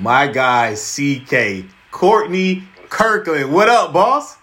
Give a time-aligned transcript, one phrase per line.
[0.00, 3.52] my guy CK Courtney Kirkland.
[3.52, 4.36] What up, boss?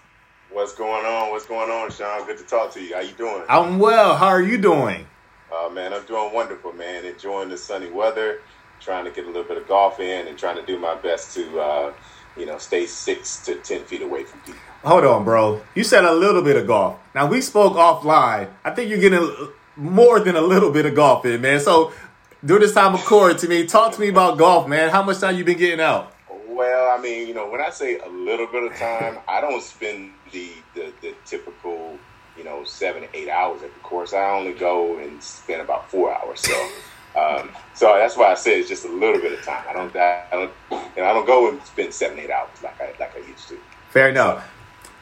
[0.52, 1.30] What's going on?
[1.30, 2.24] What's going on, Sean?
[2.26, 2.94] Good to talk to you.
[2.94, 3.42] How you doing?
[3.48, 4.16] I'm well.
[4.16, 5.06] How are you doing?
[5.52, 7.04] Uh, man, I'm doing wonderful, man.
[7.04, 8.40] Enjoying the sunny weather,
[8.80, 11.34] trying to get a little bit of golf in, and trying to do my best
[11.34, 11.92] to, uh,
[12.36, 14.60] you know, stay six to ten feet away from people.
[14.84, 15.60] Hold on, bro.
[15.74, 16.98] You said a little bit of golf.
[17.16, 18.48] Now we spoke offline.
[18.64, 19.28] I think you're getting
[19.76, 21.60] more than a little bit of golf in, man.
[21.60, 21.92] So
[22.44, 23.66] during this time of court to me.
[23.66, 24.90] talk to me about golf, man.
[24.90, 26.12] How much time you been getting out?
[26.48, 29.62] Well, I mean, you know, when I say a little bit of time, I don't
[29.62, 31.98] spend the, the, the typical,
[32.36, 34.12] you know, seven to eight hours at the course.
[34.12, 36.40] I only go and spend about four hours.
[36.40, 36.70] So,
[37.16, 39.64] um, so that's why I say it's just a little bit of time.
[39.68, 42.92] I don't, I don't, know, I don't go and spend seven, eight hours like I
[42.98, 43.58] like I used to.
[43.90, 44.44] Fair enough.
[44.44, 44.50] So,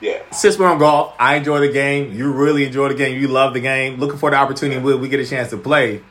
[0.00, 0.22] yeah.
[0.30, 2.12] Since we're on golf, I enjoy the game.
[2.12, 3.18] You really enjoy the game.
[3.18, 3.98] You love the game.
[3.98, 6.02] Looking for the opportunity when we get a chance to play.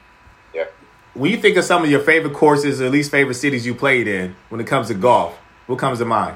[1.15, 4.05] When you think of some of your favorite courses or least favorite cities you played
[4.05, 5.33] in when it comes to golf,
[5.65, 6.35] what comes to mind?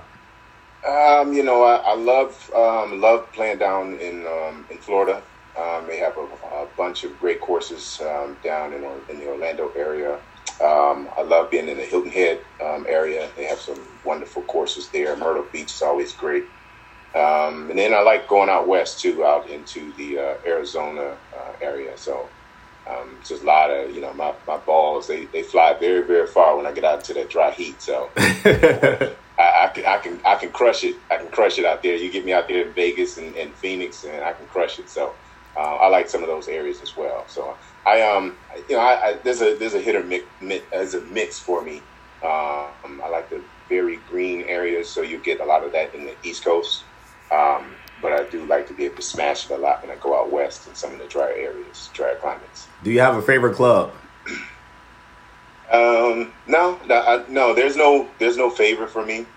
[0.87, 5.21] Um, you know, I, I love um, love playing down in um, in Florida.
[5.59, 9.69] Um, they have a, a, bunch of great courses um, down in, in the Orlando
[9.75, 10.13] area.
[10.63, 13.29] Um, I love being in the Hilton Head area.
[13.35, 15.13] They have some wonderful courses there.
[15.17, 16.45] Myrtle Beach is always great.
[17.13, 21.97] And then I like going out west too, out into the uh, Arizona uh, area.
[21.97, 22.29] So
[22.89, 25.07] um, it's just a lot of you know my, my balls.
[25.07, 27.81] They, they fly very very far when I get out into that dry heat.
[27.81, 30.95] So I, I, can I can I can crush it.
[31.11, 31.95] I can crush it out there.
[31.95, 34.89] You get me out there in Vegas and, and Phoenix, and I can crush it.
[34.89, 35.13] So
[35.55, 37.25] uh, I like some of those areas as well.
[37.27, 38.35] So I um
[38.67, 40.25] you know I, I there's a there's a hit or mix,
[40.71, 41.81] as a mix for me.
[42.21, 46.05] Um, I like the very green areas, so you get a lot of that in
[46.05, 46.83] the East Coast.
[47.31, 49.99] Um, but I do like to be able to smash it a lot when I
[49.99, 52.67] go out west in some of the drier areas, drier climates.
[52.83, 53.93] Do you have a favorite club?
[55.71, 57.53] Um, no, no, I, no.
[57.53, 59.27] There's no, there's no favorite for me.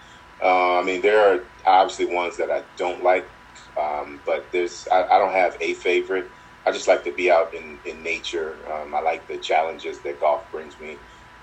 [0.42, 3.28] Uh, I mean, there are obviously ones that I don't like,
[3.78, 6.30] um, but there's, I, I, don't have a favorite.
[6.64, 8.56] I just like to be out in in nature.
[8.73, 10.96] Um, I like the challenges that golf brings me.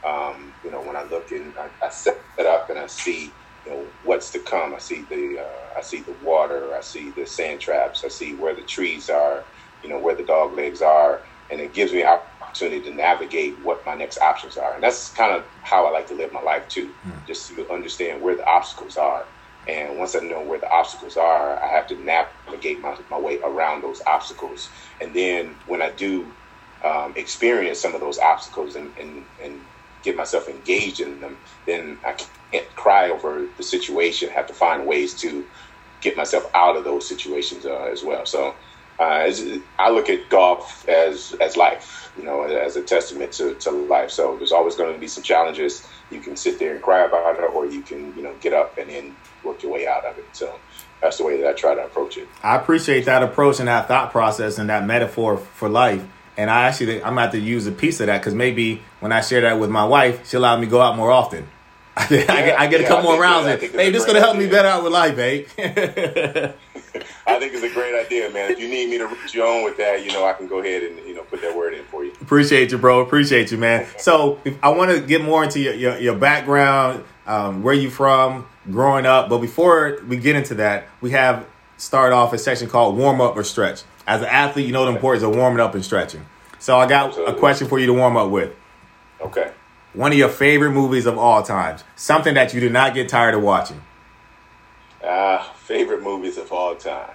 [0.04, 3.32] Um, you know, when I look and I, I set up and I see
[3.66, 4.74] you know what's to come.
[4.74, 6.76] I see the uh, I see the water.
[6.76, 8.04] I see the sand traps.
[8.04, 9.44] I see where the trees are.
[9.84, 13.86] You know where the dog legs are, and it gives me opportunity to navigate what
[13.86, 14.74] my next options are.
[14.74, 17.28] And that's kind of how I like to live my life too, mm.
[17.28, 19.26] just to understand where the obstacles are.
[19.68, 23.40] And once I know where the obstacles are, I have to navigate my, my way
[23.42, 24.70] around those obstacles.
[25.00, 26.26] And then when I do
[26.84, 29.62] um, experience some of those obstacles and, and, and
[30.04, 32.16] get myself engaged in them, then I
[32.52, 34.30] can't cry over the situation.
[34.30, 35.46] Have to find ways to
[36.02, 38.26] get myself out of those situations uh, as well.
[38.26, 38.56] So
[39.00, 39.32] uh,
[39.78, 44.12] I look at golf as as life, you know, as a testament to, to life.
[44.12, 45.88] So there's always going to be some challenges.
[46.12, 48.78] You can sit there and cry about it, or you can, you know, get up
[48.78, 50.26] and then work your way out of it.
[50.34, 50.60] So
[51.02, 52.28] that's the way that I try to approach it.
[52.44, 56.06] I appreciate that approach and that thought process and that metaphor for life.
[56.40, 58.82] And I actually, I'm going to have to use a piece of that because maybe
[59.02, 61.46] when I share that with my wife, she'll allow me to go out more often.
[61.98, 63.62] I get, yeah, I get, I get yeah, a couple more rounds.
[63.62, 63.72] In.
[63.72, 64.48] Hey, this is gonna help idea.
[64.48, 65.48] me better out with life, babe.
[67.28, 68.52] I think it's a great idea, man.
[68.52, 70.60] If you need me to reach you on with that, you know, I can go
[70.60, 72.14] ahead and you know put that word in for you.
[72.22, 73.02] Appreciate you, bro.
[73.02, 73.86] Appreciate you, man.
[73.98, 78.48] So I want to get more into your your, your background, um, where you from,
[78.72, 79.28] growing up.
[79.28, 81.46] But before we get into that, we have
[81.80, 83.84] start off a section called warm up or stretch.
[84.06, 86.26] As an athlete, you know the importance of warming up and stretching.
[86.60, 87.34] So I got Absolutely.
[87.34, 88.54] a question for you to warm up with.
[89.22, 89.52] Okay
[89.94, 93.36] one of your favorite movies of all times, something that you do not get tired
[93.36, 93.82] of watching.
[95.04, 97.12] Ah, uh, favorite movies of all time.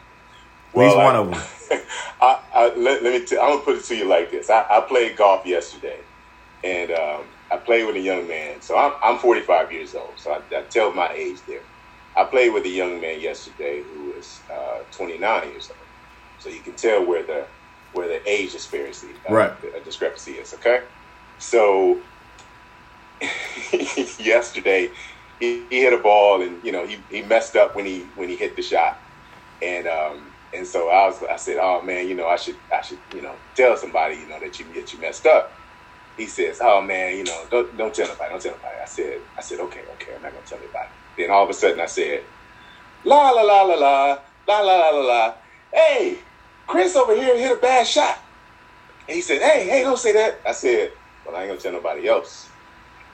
[0.74, 1.80] At least one I, of them.
[2.20, 3.24] I, I, let, let, me.
[3.24, 4.50] T- I'm gonna put it to you like this.
[4.50, 6.00] I, I played golf yesterday,
[6.64, 8.60] and um, I played with a young man.
[8.60, 10.12] So I'm, I'm 45 years old.
[10.16, 11.62] So I, I, tell my age there.
[12.16, 14.13] I played with a young man yesterday who
[14.52, 15.88] uh, 29 years old.
[16.38, 17.46] So you can tell where the
[17.92, 19.60] where the age disparity, uh, right.
[19.60, 20.52] the discrepancy is.
[20.54, 20.80] Okay,
[21.38, 22.02] so
[24.18, 24.90] yesterday,
[25.38, 28.28] he, he, hit a ball and you know he, he messed up when he when
[28.28, 28.98] he hit the shot,
[29.62, 32.82] and um, and so I was I said, oh man, you know I should I
[32.82, 35.52] should you know tell somebody you know that you that you messed up.
[36.16, 38.76] He says, oh man, you know don't don't tell nobody, don't tell nobody.
[38.82, 40.88] I said I said okay okay I'm not gonna tell anybody.
[41.16, 42.24] Then all of a sudden I said,
[43.04, 44.18] la la la la la
[44.48, 45.34] la la la la la,
[45.72, 46.18] hey,
[46.66, 48.18] Chris over here hit a bad shot.
[49.08, 50.40] And he said, hey hey don't say that.
[50.46, 50.92] I said,
[51.24, 52.48] well I ain't gonna tell nobody else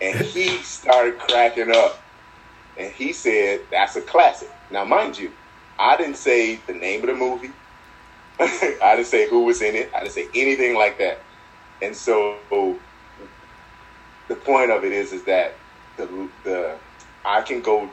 [0.01, 2.01] and he started cracking up.
[2.77, 4.51] And he said, That's a classic.
[4.71, 5.33] Now, mind you,
[5.79, 7.51] I didn't say the name of the movie.
[8.41, 9.91] I didn't say who was in it.
[9.95, 11.21] I didn't say anything like that.
[11.83, 12.39] And so
[14.29, 15.55] the point of it is is that
[15.97, 16.79] the the
[17.25, 17.91] I can go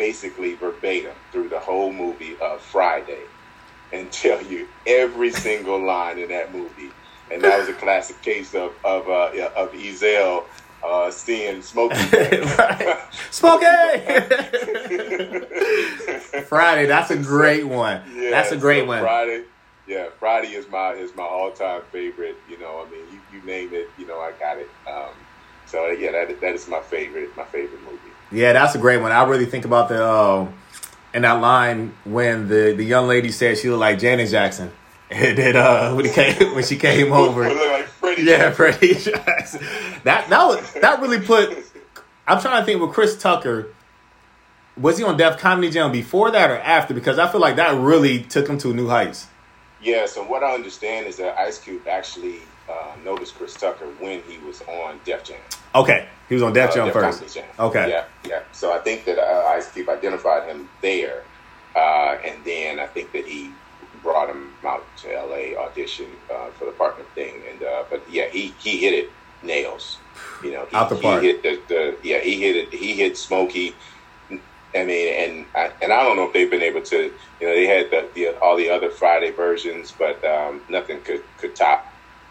[0.00, 3.20] basically verbatim through the whole movie of Friday
[3.92, 6.90] and tell you every single line in that movie.
[7.30, 10.44] And that was a classic case of of uh, of Ezal
[10.82, 11.96] uh, seeing Smokey.
[13.30, 13.66] Smokey!
[16.48, 18.02] Friday, that's a great one.
[18.16, 19.00] Yeah, that's a great so one.
[19.02, 19.44] Friday,
[19.86, 22.36] yeah, Friday is my is my all time favorite.
[22.48, 24.70] You know, I mean, you, you name it, you know, I got it.
[24.88, 25.12] Um,
[25.66, 28.14] so yeah, that that is my favorite my favorite movie.
[28.32, 29.12] Yeah, that's a great one.
[29.12, 30.54] I really think about the um,
[31.12, 34.72] in that line when the the young lady said she looked like Janet Jackson.
[35.12, 39.60] And then uh, when, he came, when she came over, like Freddie yeah, Freddie Jackson.
[40.04, 41.50] That that was, that really put.
[42.28, 43.74] I'm trying to think with Chris Tucker.
[44.76, 46.94] Was he on Def Comedy Jam before that or after?
[46.94, 49.26] Because I feel like that really took him to new heights.
[49.82, 50.06] Yeah.
[50.06, 52.36] So what I understand is that Ice Cube actually
[52.70, 55.40] uh, noticed Chris Tucker when he was on Def Jam.
[55.74, 57.34] Okay, he was on Def uh, Jam uh, first.
[57.34, 57.44] Jam.
[57.58, 57.90] Okay.
[57.90, 58.42] Yeah, yeah.
[58.52, 61.24] So I think that uh, Ice Cube identified him there,
[61.76, 63.50] uh, and then I think that he
[64.02, 68.28] brought him out to LA audition uh, for the partner thing, and uh, but yeah,
[68.28, 69.10] he he hit it
[69.42, 69.98] nails.
[70.42, 71.22] You know, he, out the park.
[71.22, 72.72] He hit the, the yeah, he hit it.
[72.72, 73.74] He hit Smokey.
[74.72, 77.12] I mean, and I, and I don't know if they've been able to.
[77.40, 81.22] You know, they had the, the all the other Friday versions, but um, nothing could
[81.38, 81.86] could top.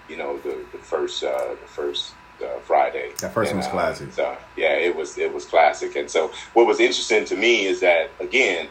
[0.10, 3.12] You know, the the first uh, the first uh, Friday.
[3.20, 4.14] That first and, one's uh, classic.
[4.14, 5.96] So, yeah, it was it was classic.
[5.96, 8.68] And so, what was interesting to me is that again,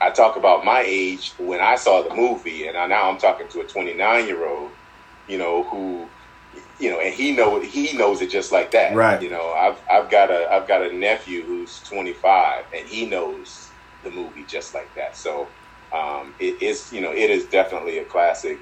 [0.00, 3.48] I talk about my age when I saw the movie, and I, now I'm talking
[3.48, 4.70] to a 29 year old,
[5.28, 6.08] you know, who,
[6.78, 8.94] you know, and he know he knows it just like that.
[8.94, 9.22] Right.
[9.22, 13.70] You know, I've I've got a I've got a nephew who's 25, and he knows
[14.02, 15.16] the movie just like that.
[15.16, 15.48] So
[15.92, 18.58] um, it is you know it is definitely a classic,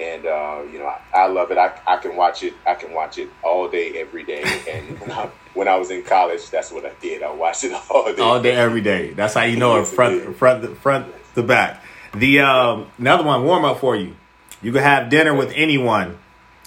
[0.00, 1.58] and uh, you know I, I, love it.
[1.58, 2.54] I, I can watch it.
[2.66, 5.30] I can watch it all day, every day, and.
[5.56, 7.22] when I was in college, that's what I did.
[7.22, 9.12] I watched it all day, all day, every day.
[9.14, 11.82] That's how you know it front, front, front to back.
[12.14, 14.14] The um, another one warm up for you.
[14.62, 16.18] You can have dinner with anyone,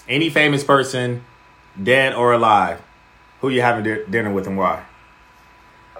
[0.08, 1.24] any famous person,
[1.80, 2.82] dead or alive.
[3.40, 4.84] Who you having di- dinner with and why?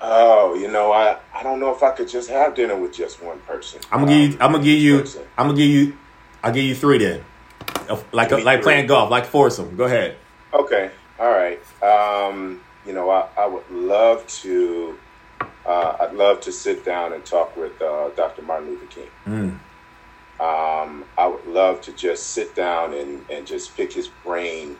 [0.02, 3.22] Oh, you know, I, I don't know if I could just have dinner with just
[3.22, 3.80] one person.
[3.90, 4.38] I'm gonna give you.
[4.40, 5.00] I'm gonna give you.
[5.00, 5.26] Person.
[5.38, 5.96] I'm gonna give you.
[6.42, 7.24] I'll give you three then.
[8.12, 9.76] Like like playing golf, like foursome.
[9.76, 10.16] Go ahead.
[10.52, 10.90] Okay.
[11.18, 11.60] All right.
[11.82, 14.98] Um, you know, I, I would love to.
[15.66, 18.42] Uh, I'd love to sit down and talk with uh, Dr.
[18.42, 19.08] Martin Luther King.
[19.26, 19.58] Mm.
[20.40, 24.78] Um, I would love to just sit down and, and just pick his brain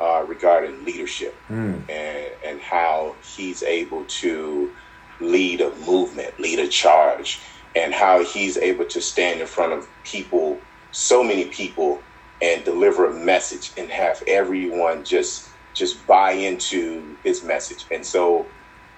[0.00, 1.80] uh, regarding leadership mm.
[1.88, 4.72] and, and how he's able to
[5.20, 7.40] lead a movement, lead a charge,
[7.76, 10.58] and how he's able to stand in front of people,
[10.92, 12.04] so many people,
[12.40, 17.86] and deliver a message and have everyone just just buy into his message.
[17.90, 18.52] And so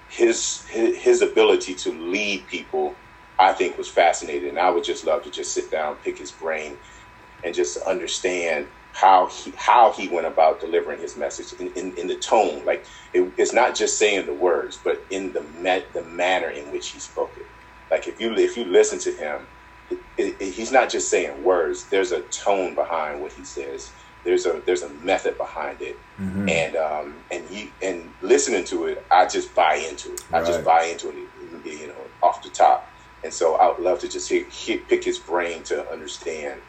[0.07, 2.99] his, his ability to lead people,
[3.39, 4.49] I think, was fascinating.
[4.49, 6.79] And I would just love to just sit down, pick his brain,
[7.43, 12.07] and just understand how he how he went about delivering his message in, in, in
[12.07, 12.65] the tone.
[12.65, 16.71] Like it, it's not just saying the words, but in the met, the manner in
[16.71, 17.47] which he spoke it.
[17.91, 19.47] Like if you if you listen to him,
[20.17, 21.85] it, it, he's not just saying words.
[21.85, 23.91] There's a tone behind what he says
[24.23, 26.47] there's a there's a method behind it, mm-hmm.
[26.47, 30.23] and um, and you and listening to it, I just buy into it.
[30.29, 30.43] Right.
[30.43, 31.15] I just buy into it,
[31.65, 32.87] you know, off the top.
[33.23, 36.59] And so I would love to just hit, pick his brain to understand,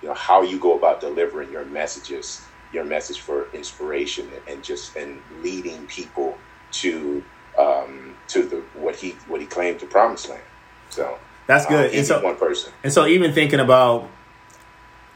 [0.00, 2.42] you know, how you go about delivering your messages,
[2.72, 6.36] your message for inspiration, and just and leading people
[6.72, 7.22] to
[7.58, 10.42] um, to the what he what he claimed to promised land.
[10.90, 11.18] So
[11.50, 11.90] that's good.
[11.90, 12.72] Um, and so one person.
[12.84, 14.08] And so even thinking about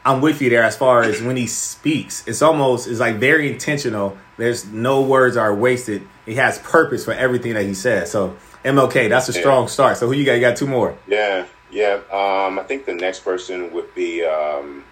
[0.03, 2.27] I'm with you there as far as when he speaks.
[2.27, 4.17] It's almost it's like very intentional.
[4.37, 6.05] There's no words are wasted.
[6.25, 8.11] He has purpose for everything that he says.
[8.11, 9.97] So MLK, that's a strong start.
[9.97, 10.33] So who you got?
[10.33, 10.97] You got two more.
[11.07, 12.01] Yeah, yeah.
[12.11, 14.83] Um, I think the next person would be um,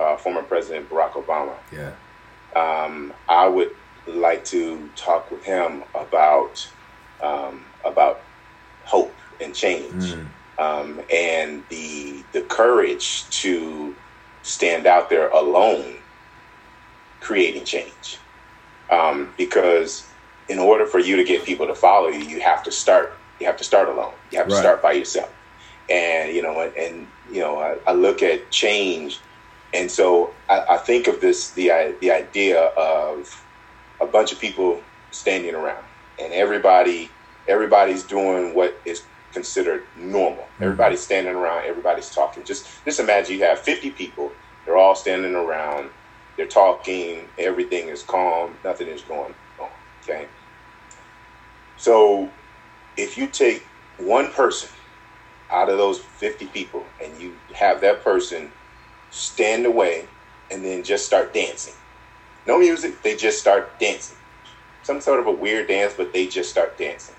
[0.00, 1.54] uh, former President Barack Obama.
[1.72, 1.92] Yeah.
[2.54, 3.74] Um, I would
[4.06, 6.68] like to talk with him about
[7.20, 8.20] um, about
[8.84, 10.26] hope and change, mm.
[10.58, 13.94] Um, and the the courage to
[14.42, 15.96] stand out there alone
[17.20, 18.18] creating change.
[18.90, 20.06] Um, because
[20.48, 23.14] in order for you to get people to follow you, you have to start.
[23.40, 24.12] You have to start alone.
[24.30, 24.60] You have to right.
[24.60, 25.32] start by yourself.
[25.90, 29.20] And you know, and, and you know, I, I, look at change,
[29.72, 33.44] and so I, I think of this the the idea of
[34.00, 34.80] a bunch of people
[35.10, 35.84] standing around,
[36.18, 37.10] and everybody
[37.48, 39.02] everybody's doing what is
[39.34, 40.44] considered normal.
[40.44, 40.64] Mm-hmm.
[40.64, 42.44] Everybody's standing around, everybody's talking.
[42.44, 44.32] Just just imagine you have 50 people,
[44.64, 45.90] they're all standing around,
[46.36, 49.68] they're talking, everything is calm, nothing is going on.
[50.02, 50.26] Okay.
[51.76, 52.30] So
[52.96, 53.66] if you take
[53.98, 54.70] one person
[55.50, 58.50] out of those 50 people and you have that person
[59.10, 60.06] stand away
[60.50, 61.74] and then just start dancing.
[62.46, 64.16] No music, they just start dancing.
[64.82, 67.14] Some sort of a weird dance, but they just start dancing.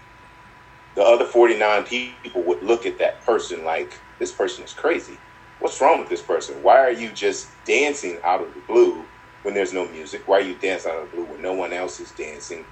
[0.95, 5.21] The other 49 people would look at that person like, this person is crazy.
[5.59, 6.63] What's wrong with this person?
[6.63, 9.09] Why are you just dancing out of the blue
[9.43, 10.23] when there's no music?
[10.27, 12.67] Why are you dancing out of the blue when no one else is dancing?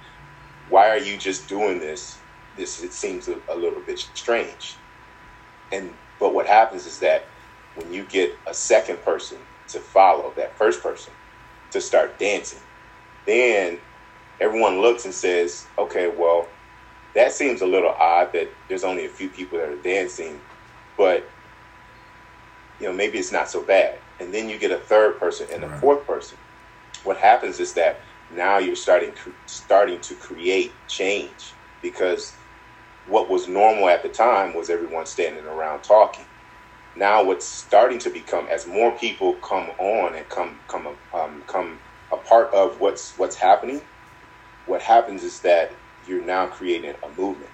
[0.68, 2.24] Why are you just doing this?
[2.56, 4.82] This it seems a, a little bit strange.
[5.72, 7.32] And but what happens is that
[7.74, 11.14] when you get a second person to follow that first person
[11.72, 12.62] to start dancing,
[13.26, 13.80] then
[14.40, 16.53] everyone looks and says, okay, well,
[17.14, 20.40] that seems a little odd that there's only a few people that are dancing,
[20.96, 21.28] but
[22.80, 23.98] you know maybe it's not so bad.
[24.20, 25.80] And then you get a third person and a right.
[25.80, 26.38] fourth person.
[27.04, 28.00] What happens is that
[28.34, 29.12] now you're starting
[29.46, 31.52] starting to create change
[31.82, 32.34] because
[33.08, 36.24] what was normal at the time was everyone standing around talking.
[36.96, 41.78] Now, what's starting to become as more people come on and come come um, come
[42.12, 43.80] a part of what's what's happening,
[44.66, 45.72] what happens is that
[46.08, 47.50] you're now creating a movement,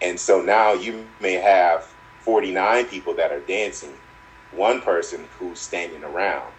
[0.00, 1.84] and so now you may have
[2.20, 3.94] 49 people that are dancing,
[4.50, 6.52] one person who's standing around,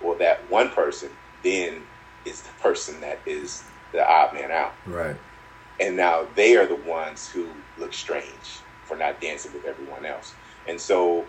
[0.00, 1.10] or that one person
[1.42, 1.82] then
[2.24, 4.74] is the person that is the odd man out.
[4.86, 5.16] Right
[5.80, 10.36] and now they are the ones who look strange for not dancing with everyone else.
[10.66, 11.26] And so,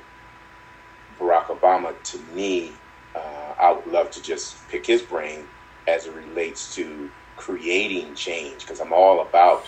[1.20, 2.82] Barack Obama, to me,
[3.16, 5.50] uh, I would love to just pick his brain
[5.88, 9.66] as it relates to creating change because I'm all about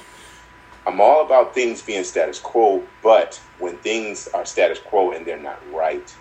[0.88, 5.41] I'm all about things being status quo, but when things are status quo and they're
[5.41, 6.12] not right,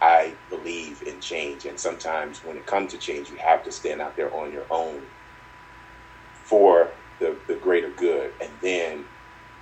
[0.00, 1.66] I believe in change.
[1.66, 4.66] And sometimes when it comes to change, you have to stand out there on your
[4.70, 5.08] own
[6.32, 9.08] for the, the greater good, and then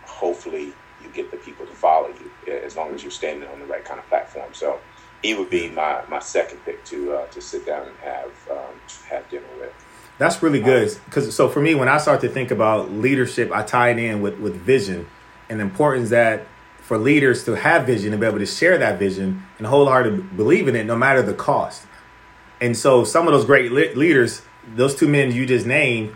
[0.05, 2.33] hopefully you get the people to follow you
[2.65, 4.55] as long as you're standing on the right kind of platform.
[4.55, 4.83] So
[5.23, 8.83] he would be my, my second pick to uh, to sit down and have um,
[9.11, 9.86] have dinner with.
[10.19, 13.63] That's really good because so for me, when I start to think about leadership, I
[13.63, 15.07] tie it in with with vision
[15.49, 16.47] and the importance that
[16.87, 20.69] for leaders to have vision and be able to share that vision and wholeheartedly believe
[20.69, 21.85] in it, no matter the cost.
[22.61, 24.43] And so, some of those great leaders,
[24.75, 26.15] those two men you just named,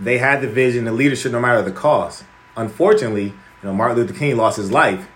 [0.00, 2.24] they had the vision, the leadership, no matter the cost.
[2.56, 5.08] Unfortunately, you know, Martin Luther King lost his life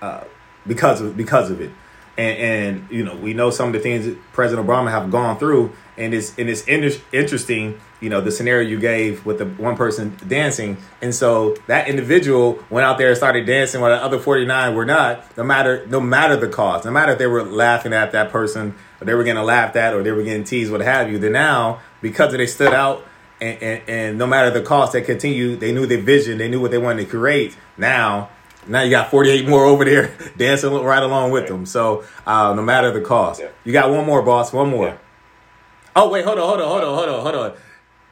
[0.00, 0.22] uh,
[0.68, 1.72] because of because of it.
[2.16, 5.36] And, and, you know we know some of the things that President Obama have gone
[5.38, 7.80] through, and it's and it's inter- interesting.
[8.00, 12.58] You know the scenario you gave with the one person dancing, and so that individual
[12.70, 15.36] went out there and started dancing while the other forty nine were not.
[15.36, 18.74] No matter no matter the cause, no matter if they were laughing at that person
[19.00, 21.18] or they were getting laughed at or they were getting teased, what have you.
[21.18, 23.04] Then now because they stood out
[23.40, 26.38] and, and, and no matter the cost, they continued They knew their vision.
[26.38, 27.56] They knew what they wanted to create.
[27.76, 28.30] Now,
[28.68, 31.66] now you got 48 more over there dancing right along with them.
[31.66, 33.48] So uh, no matter the cost, yeah.
[33.64, 34.52] you got one more, boss.
[34.52, 34.86] One more.
[34.88, 34.96] Yeah.
[35.94, 37.52] Oh wait, hold on, hold on, hold on, hold on, hold on.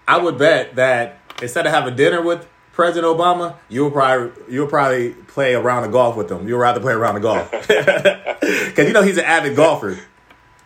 [0.06, 5.10] I would bet that instead of having dinner with President Obama, you'll probably you'll probably
[5.10, 6.46] play a round of golf with him.
[6.48, 9.98] You'll rather play a round of golf because you know he's an avid golfer.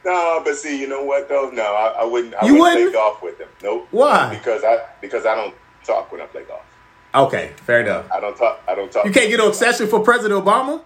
[0.05, 1.51] No, but see, you know what though?
[1.51, 2.35] No, I, I wouldn't.
[2.35, 3.49] I you wouldn't, wouldn't play golf with him.
[3.63, 3.89] Nope.
[3.91, 4.35] Why?
[4.35, 5.55] Because I because I don't
[5.85, 6.63] talk when I play golf.
[7.15, 8.11] Okay, fair enough.
[8.11, 8.61] I don't talk.
[8.67, 9.05] I don't talk.
[9.07, 10.83] You can't get an obsession for President Obama.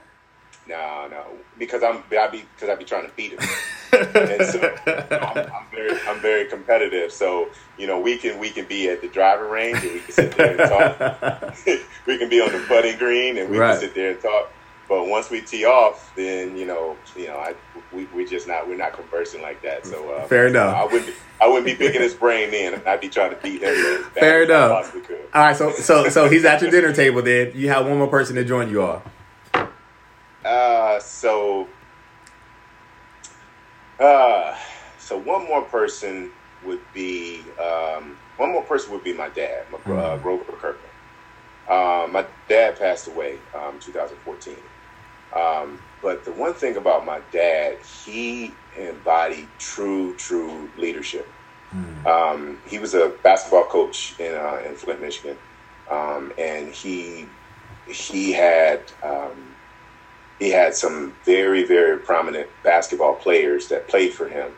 [0.69, 1.25] No, no,
[1.59, 3.41] because I'm I be because I be trying to beat him.
[3.93, 7.13] and so I'm, I'm, very I'm very competitive.
[7.13, 7.49] So
[7.79, 10.37] you know we can we can be at the driving range and we can sit
[10.37, 11.57] there and talk.
[12.07, 13.73] we can be on the putting green and we right.
[13.73, 14.51] can sit there and talk.
[14.89, 17.55] But once we tee off, then you know, you know, I
[17.93, 19.87] we we just not we're not conversing like that.
[19.87, 20.75] So uh, fair enough.
[20.75, 22.81] I wouldn't I wouldn't be picking his brain in.
[22.87, 24.05] I'd be trying to beat him.
[24.15, 24.95] Fair enough.
[25.35, 27.21] All right, so so so he's at your dinner table.
[27.21, 29.03] Then you have one more person to join you all.
[30.49, 31.69] Uh, so
[34.01, 34.57] uh,
[34.99, 36.31] so one more person
[36.65, 40.23] would be um, one more person would be my dad, my, uh, mm-hmm.
[40.23, 40.79] Grover Kirkland.
[41.69, 44.57] Uh, my dad passed away um, 2014.
[45.37, 51.29] Um, but the one thing about my dad, he embodied true, true leadership.
[51.75, 52.07] Mm.
[52.07, 55.37] Um, he was a basketball coach in uh, in Flint, Michigan,
[55.91, 57.27] um, and he
[57.87, 59.55] he had um,
[60.39, 64.53] he had some very, very prominent basketball players that played for him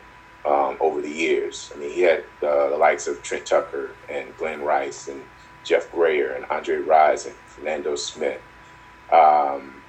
[0.45, 1.71] um, over the years.
[1.73, 5.21] I mean, he had uh, the likes of Trent Tucker and Glen Rice and
[5.63, 8.41] Jeff Grayer and Andre Rison, Fernando Smith.
[9.11, 9.81] Um,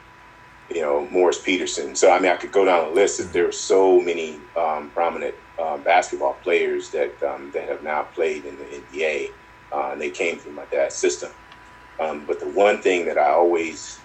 [0.71, 1.95] you know, Morris Peterson.
[1.95, 3.33] So, I mean, I could go down the list.
[3.33, 8.45] There are so many um, prominent um, basketball players that um, that have now played
[8.45, 9.29] in the NBA,
[9.73, 11.31] uh, and they came from my dad's system.
[12.01, 13.99] Um, but the one thing that I always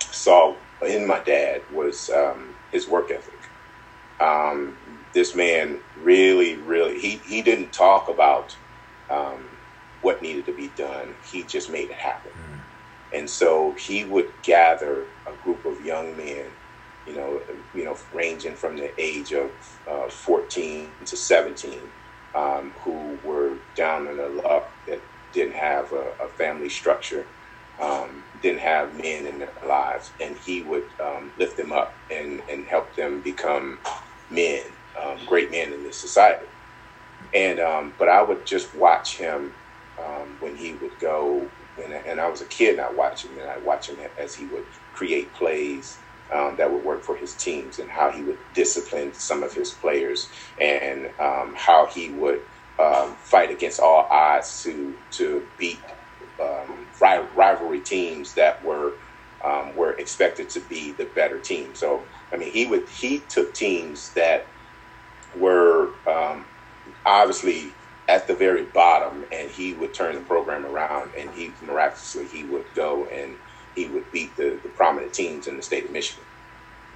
[0.00, 3.34] saw in my dad was um, his work ethic.
[4.20, 4.76] Um,
[5.12, 8.56] this man really, really, he, he didn't talk about
[9.10, 9.44] um,
[10.02, 11.14] what needed to be done.
[11.30, 12.32] He just made it happen.
[12.32, 13.18] Mm.
[13.18, 16.46] And so he would gather a group of young men,
[17.06, 17.40] you know,
[17.74, 19.50] you know, ranging from the age of
[19.88, 21.80] uh, 14 to 17,
[22.34, 25.00] um, who were down in the luck that
[25.32, 27.24] didn't have a, a family structure,
[27.80, 32.40] um, didn't have men in their lives, and he would um, lift them up and,
[32.50, 33.78] and help them become
[34.30, 34.62] men,
[35.00, 36.46] um, great men in this society.
[37.34, 39.52] And um, but I would just watch him
[40.02, 41.50] um, when he would go,
[41.82, 44.34] and, and, I was a kid, and I watched him, and I watch him as
[44.34, 45.98] he would create plays
[46.32, 49.72] um, that would work for his teams, and how he would discipline some of his
[49.72, 50.30] players,
[50.60, 52.40] and um, how he would
[53.28, 55.80] fight against all odds to to beat
[56.40, 58.94] um, rivalry teams that were
[59.44, 61.74] um, were expected to be the better team.
[61.74, 62.02] So
[62.32, 64.46] I mean, he would he took teams that
[65.36, 66.46] were um,
[67.04, 67.72] obviously
[68.08, 72.44] at the very bottom, and he would turn the program around, and he miraculously he
[72.44, 73.36] would go and
[73.74, 76.24] he would beat the, the prominent teams in the state of Michigan.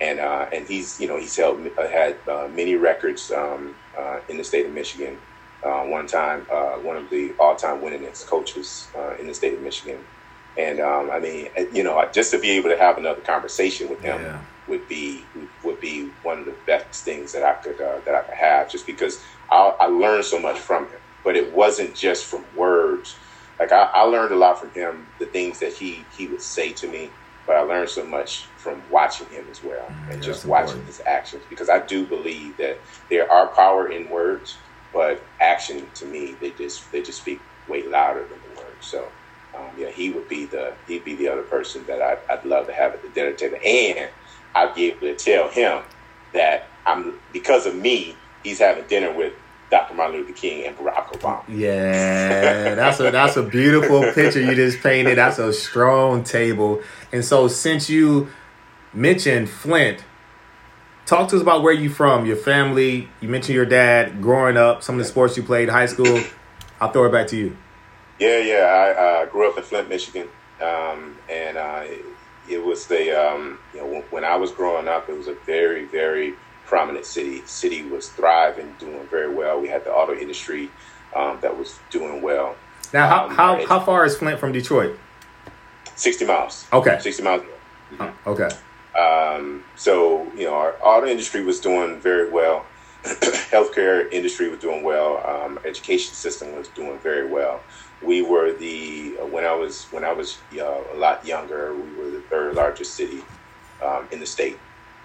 [0.01, 4.21] And uh, and he's you know he's held uh, had uh, many records um, uh,
[4.29, 5.19] in the state of Michigan.
[5.64, 8.88] Uh, one time, uh, one of the all-time winningest coaches
[9.21, 9.99] in the state of Michigan.
[10.59, 14.00] And um, I mean, you know, just to be able to have another conversation with
[14.00, 14.40] him yeah.
[14.69, 15.25] would be
[15.62, 18.87] would be one of the best things that I could that I could have, just
[18.87, 23.16] because I, I learned so much from him but it wasn't just from words.
[23.59, 26.73] Like I, I, learned a lot from him, the things that he he would say
[26.73, 27.11] to me,
[27.47, 31.00] but I learned so much from watching him as well, mm, and just watching his
[31.07, 31.45] actions.
[31.49, 32.78] Because I do believe that
[33.09, 34.57] there are power in words,
[34.93, 38.87] but action to me they just they just speak way louder than the words.
[38.87, 39.09] So.
[39.55, 42.67] Um, yeah, he would be the he'd be the other person that I'd, I'd love
[42.69, 44.09] to have at the dinner table, and
[44.55, 45.83] I'd be able to tell him
[46.33, 49.35] that I'm because of me, he's having dinner with
[49.71, 49.95] Dr.
[49.95, 51.43] Martin Luther King and Barack Obama.
[51.49, 55.17] Yeah, that's a that's a beautiful picture you just painted.
[55.17, 56.83] That's a strong table.
[57.11, 58.28] And so since you
[58.93, 60.05] mentioned Flint,
[61.06, 63.08] talk to us about where you're from, your family.
[63.21, 66.21] You mentioned your dad growing up, some of the sports you played, high school.
[66.80, 67.56] I'll throw it back to you.
[68.19, 68.54] Yeah, yeah.
[68.56, 70.28] I uh, grew up in Flint, Michigan,
[70.60, 72.04] um, and uh, it,
[72.49, 75.34] it, was the um, you know when, when I was growing up, it was a
[75.47, 76.34] very, very
[76.67, 77.43] prominent city.
[77.47, 79.60] City was thriving, doing very well.
[79.60, 80.71] We had the auto industry
[81.15, 82.56] um, that was doing well.
[82.93, 84.99] Now, how, um, how, how far is Flint from Detroit?
[85.97, 86.67] 60 miles.
[86.73, 86.99] Okay.
[87.00, 87.43] 60 miles.
[87.93, 88.28] Mm-hmm.
[88.28, 88.49] Okay.
[88.99, 92.67] Um, so, you know, our auto industry was doing very well.
[93.02, 95.23] Healthcare industry was doing well.
[95.26, 97.61] Um, education system was doing very well.
[98.02, 101.95] We were the uh, when I was when I was uh, a lot younger, we
[101.95, 103.23] were the third largest city
[103.83, 104.59] um, in the state.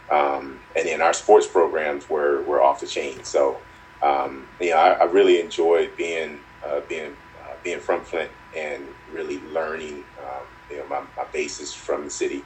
[0.10, 3.24] Um, and then our sports programs were, were off the chain.
[3.24, 3.58] So,
[4.02, 8.86] um, you know, I, I, really enjoyed being uh, being uh, being from Flint and
[9.12, 12.44] really learning, um, you know, my, my basis from the city.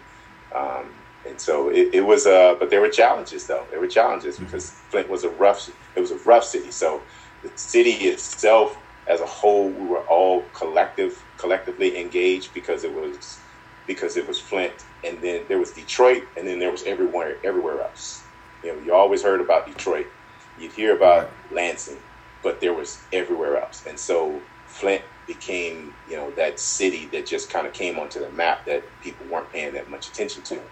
[0.55, 0.91] Um,
[1.25, 3.67] and so it, it was, uh, but there were challenges though.
[3.69, 6.71] There were challenges because Flint was a rough, it was a rough city.
[6.71, 7.05] So
[7.43, 13.45] the city itself, as a whole, we were all collective, collectively engaged because it was
[13.87, 17.81] because it was Flint, and then there was Detroit, and then there was everywhere everywhere
[17.81, 18.29] else.
[18.63, 20.07] You know, you always heard about Detroit,
[20.55, 22.03] you'd hear about Lansing,
[22.43, 27.49] but there was everywhere else, and so Flint became you know that city that just
[27.49, 30.71] kind of came onto the map that people weren't paying that much attention to,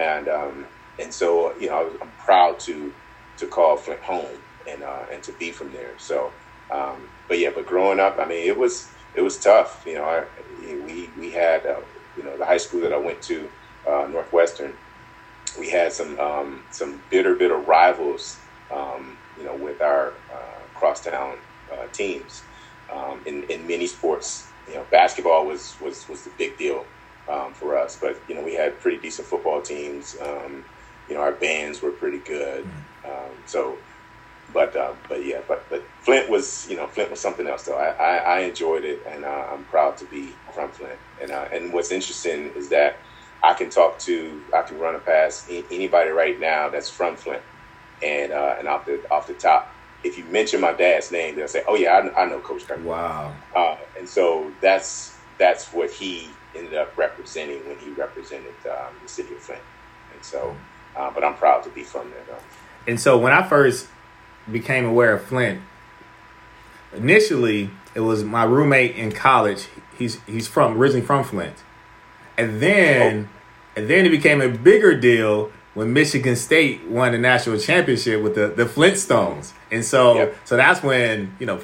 [0.00, 2.94] and um, and so you know I'm proud to
[3.38, 5.94] to call Flint home and uh, and to be from there.
[5.98, 6.34] So,
[6.74, 9.82] um, but yeah, but growing up, I mean, it was it was tough.
[9.86, 10.26] You know, I,
[10.58, 11.82] we we had uh,
[12.16, 13.50] you know, the high school that I went to,
[13.88, 14.78] uh, Northwestern,
[15.58, 21.38] we had some um, some bitter, bitter rivals, um, you know, with our uh, crosstown
[21.72, 22.46] uh, teams
[22.92, 24.54] um, in, in many sports.
[24.66, 26.88] You know, basketball was was was the big deal
[27.28, 30.16] um, for us, but you know, we had pretty decent football teams.
[30.20, 30.64] Um,
[31.08, 32.66] you know, our bands were pretty good.
[33.04, 33.76] Um, so,
[34.52, 37.76] but uh, but yeah, but but Flint was you know Flint was something else though.
[37.76, 40.98] I I, I enjoyed it, and uh, I'm proud to be from Flint.
[41.20, 42.96] And uh, and what's interesting is that
[43.42, 47.42] I can talk to, I can run a past anybody right now that's from Flint,
[48.02, 51.48] and uh, and off the off the top, if you mention my dad's name, they'll
[51.48, 53.34] say, "Oh yeah, I, I know Coach Kirk." Wow.
[53.54, 59.08] Uh, and so that's that's what he ended up representing when he represented um, the
[59.08, 59.62] city of Flint.
[60.14, 60.56] And so,
[60.96, 62.24] uh, but I'm proud to be from there.
[62.26, 62.42] Though.
[62.86, 63.88] And so when I first
[64.50, 65.60] became aware of Flint,
[66.94, 69.68] initially it was my roommate in college
[69.98, 71.56] he's he's from originally from Flint,
[72.38, 73.80] and then oh.
[73.80, 78.34] and then it became a bigger deal when Michigan State won the national championship with
[78.34, 80.36] the the Flintstones, and so yep.
[80.44, 81.60] so that's when you know,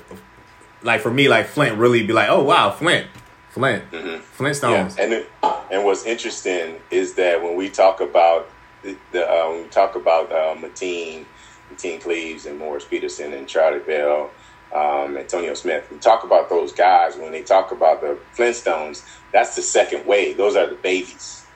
[0.82, 3.06] like for me, like Flint really be like, oh wow, Flint,
[3.54, 4.42] Flint, mm-hmm.
[4.42, 5.04] Flintstones, yeah.
[5.04, 5.26] and
[5.70, 8.50] and what's interesting is that when we talk about
[8.82, 11.24] the, the uh, when we talk about uh, Mateen,
[11.72, 14.30] Mateen Cleaves, and Morris Peterson and Charlie Bell
[14.74, 15.86] um, Antonio Smith.
[15.90, 19.04] We talk about those guys when they talk about the Flintstones.
[19.32, 20.36] That's the second wave.
[20.36, 21.46] Those are the babies.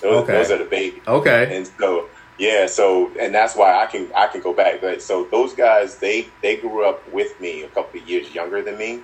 [0.00, 0.32] Those, okay.
[0.32, 1.02] those are the babies.
[1.06, 1.54] Okay.
[1.54, 4.80] And so yeah, so and that's why I can I can go back.
[4.80, 8.62] But so those guys they they grew up with me a couple of years younger
[8.62, 9.00] than me,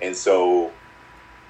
[0.00, 0.72] and so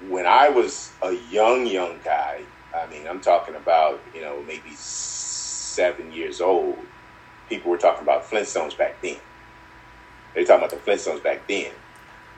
[0.07, 2.41] when I was a young young guy,
[2.75, 6.77] I mean I'm talking about you know maybe seven years old.
[7.49, 9.17] People were talking about Flintstones back then.
[10.33, 11.71] They were talking about the Flintstones back then,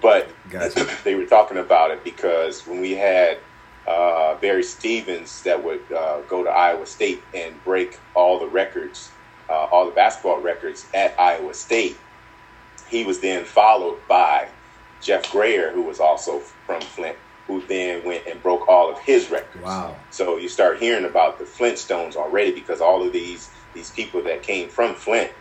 [0.01, 0.87] but gotcha.
[1.03, 3.37] they were talking about it because when we had
[3.87, 9.11] uh, Barry Stevens that would uh, go to Iowa State and break all the records,
[9.49, 11.97] uh, all the basketball records at Iowa State,
[12.89, 14.47] he was then followed by
[15.01, 17.17] Jeff Grayer, who was also from Flint,
[17.51, 19.63] who then went and broke all of his records.
[19.63, 19.97] Wow!
[20.09, 24.43] So you start hearing about the Flintstones already because all of these these people that
[24.43, 25.31] came from Flint,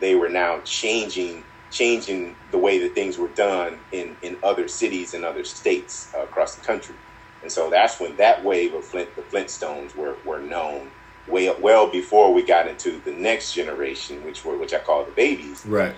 [0.00, 5.14] they were now changing changing the way that things were done in, in other cities
[5.14, 6.96] and other states uh, across the country.
[7.42, 10.90] And so that's when that wave of Flint, the Flintstones were, were known
[11.28, 15.12] way well before we got into the next generation, which were which I call the
[15.12, 15.64] babies.
[15.64, 15.94] Right.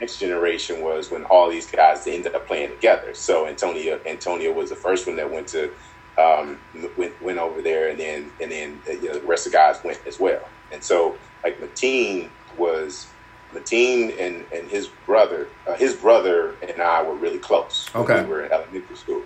[0.00, 3.14] Next generation was when all these guys ended up playing together.
[3.14, 5.70] So Antonio Antonio was the first one that went to
[6.18, 6.58] um,
[6.96, 9.58] went went over there, and then and then uh, you know, the rest of the
[9.58, 10.48] guys went as well.
[10.72, 13.06] And so like Mateen was
[13.52, 17.88] Mateen and, and his brother, uh, his brother and I were really close.
[17.94, 18.22] Okay.
[18.22, 19.22] we were in elementary school.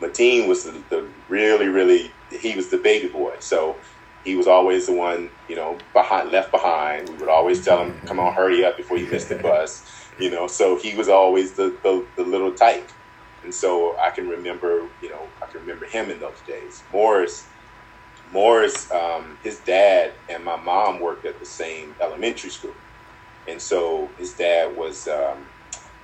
[0.00, 3.34] Mateen was the, the, really, really, he was the baby boy.
[3.38, 3.76] So
[4.24, 7.08] he was always the one, you know, behind, left behind.
[7.08, 9.84] We would always tell him, come on, hurry up before you miss the bus,
[10.18, 10.48] you know.
[10.48, 12.92] So he was always the, the, the little tyke.
[13.42, 16.84] And so I can remember, you know, I can remember him in those days.
[16.92, 17.52] Morris,
[18.26, 22.76] Morris, um, his dad and my mom worked at the same elementary school.
[23.46, 25.50] And so his dad was um,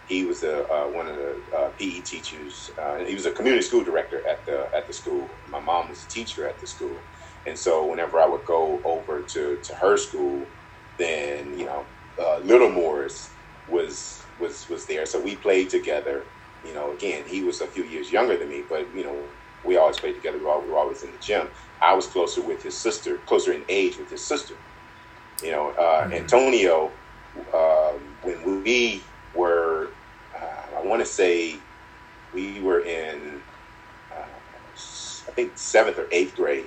[0.05, 2.71] he was a, uh, one of the uh, PE teachers.
[2.83, 5.41] Uh, he was a community school director at the at the school.
[5.49, 7.07] My mom was a teacher at the school,
[7.47, 10.47] and so whenever I would go over to, to her school,
[10.99, 11.85] then you know
[12.21, 13.31] uh, Little Morris
[13.69, 15.07] was was was there.
[15.07, 16.25] So we played together.
[16.67, 19.17] You know, again, he was a few years younger than me, but you know,
[19.65, 20.37] we always played together.
[20.37, 21.49] We were always in the gym.
[21.81, 24.55] I was closer with his sister, closer in age with his sister.
[25.43, 26.13] You know, uh, mm-hmm.
[26.13, 26.91] Antonio
[27.53, 29.03] uh, when we
[29.35, 29.89] were,
[30.37, 31.57] uh, I want to say,
[32.35, 33.41] we were in,
[34.13, 36.67] uh, I think seventh or eighth grade,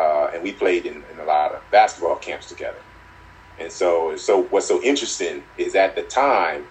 [0.00, 2.78] uh, and we played in, in, a lot of basketball camps together.
[3.58, 6.64] And so, so what's so interesting is at the time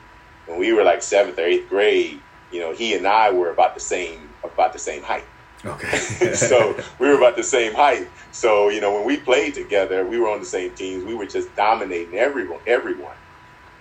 [0.47, 2.19] when we were like seventh or eighth grade,
[2.51, 5.25] you know, he and I were about the same about the same height.
[5.63, 5.97] Okay.
[6.33, 8.07] so we were about the same height.
[8.31, 11.03] So you know, when we played together, we were on the same teams.
[11.03, 12.61] We were just dominating everyone.
[12.65, 13.15] Everyone.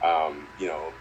[0.05, 0.93] Um, you know,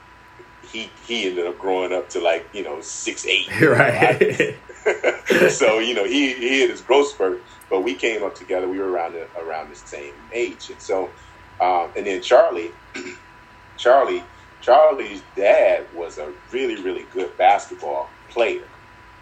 [0.72, 3.48] he he ended up growing up to like you know six eight.
[3.62, 4.60] Right.
[5.50, 8.70] so you know he he had his growth spurt, but we came up together.
[8.70, 11.16] We were around the, around the same age, and so
[11.60, 12.72] um, and then Charlie,
[13.78, 14.24] Charlie,
[14.62, 18.68] Charlie's dad was a really really good basketball player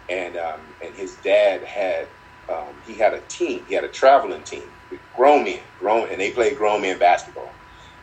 [0.08, 2.08] and um, and his dad had
[2.48, 3.64] um, he had a team.
[3.66, 7.58] He had a traveling team with grown men, grown, and they played grown men basketball,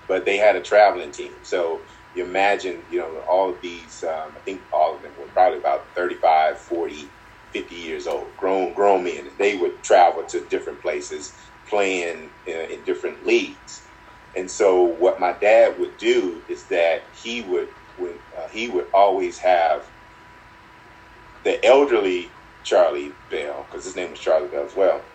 [0.07, 1.33] but they had a traveling team.
[1.43, 4.03] So you imagine, you know, all of these.
[4.03, 7.13] Um, I think all of them were probably about 35, 40,
[7.53, 9.31] 50 years old, grown grown men.
[9.39, 11.33] They would travel to different places,
[11.69, 13.89] playing in, in different leagues.
[14.35, 18.87] And so what my dad would do is that he would, would uh, he would
[18.93, 19.83] always have
[21.43, 25.05] the elderly Charlie Bell, because his name was Charlie Bell as well,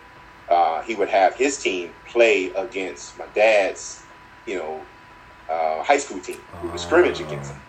[0.49, 4.09] uh, he would have his team play against my dad's,
[4.45, 4.89] you know,
[5.49, 6.41] uh, high school team.
[6.61, 7.61] We would scrimmage against them.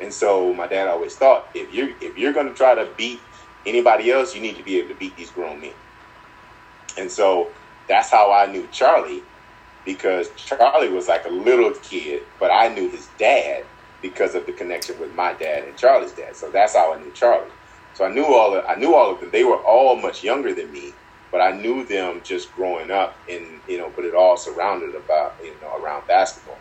[0.00, 3.28] And so my dad always thought if you're if you're going to try to beat
[3.66, 5.74] anybody else, you need to be able to beat these grown men.
[6.96, 7.54] And so
[7.88, 9.22] that's how I knew Charlie,
[9.84, 13.66] because Charlie was like a little kid, but I knew his dad
[14.02, 16.36] because of the connection with my dad and Charlie's dad.
[16.36, 17.50] So that's how I knew Charlie.
[17.94, 19.30] So I knew all of, I knew all of them.
[19.32, 20.94] They were all much younger than me,
[21.32, 25.36] but I knew them just growing up and you know, but it all surrounded about
[25.42, 26.58] you know around basketball.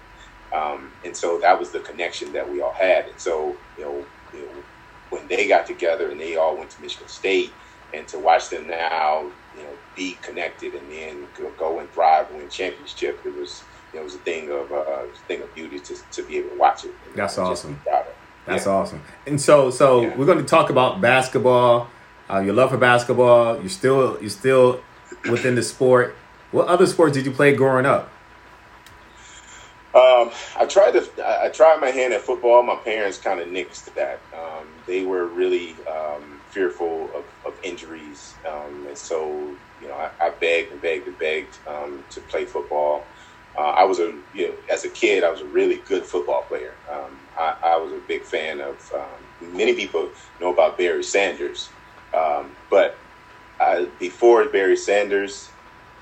[0.53, 3.07] Um, and so that was the connection that we all had.
[3.07, 4.63] And so you know, you know,
[5.10, 7.51] when they got together and they all went to Michigan State,
[7.93, 9.23] and to watch them now,
[9.55, 13.19] you know, be connected and then go and thrive and win championship.
[13.25, 16.38] It was it was a thing of uh, a thing of beauty to, to be
[16.38, 16.91] able to watch it.
[17.15, 17.79] That's awesome.
[18.45, 18.71] That's yeah.
[18.71, 19.01] awesome.
[19.25, 20.15] And so so yeah.
[20.15, 21.89] we're going to talk about basketball.
[22.29, 23.60] Uh, your love for basketball.
[23.60, 24.81] You're still you're still
[25.29, 26.15] within the sport.
[26.51, 28.12] What other sports did you play growing up?
[29.97, 31.10] Um, I tried to.
[31.25, 32.62] I tried my hand at football.
[32.62, 34.19] My parents kind of nixed that.
[34.31, 40.12] Um, they were really um, fearful of, of injuries, um, and so you know, I,
[40.27, 43.05] I, begged and begged and begged um, to play football.
[43.57, 46.43] Uh, I was a, you know, as a kid, I was a really good football
[46.43, 46.75] player.
[46.91, 48.93] Um, I, I, was a big fan of.
[49.41, 51.69] many people know about Barry Sanders,
[52.12, 52.97] but
[53.60, 55.49] I, before Barry Sanders,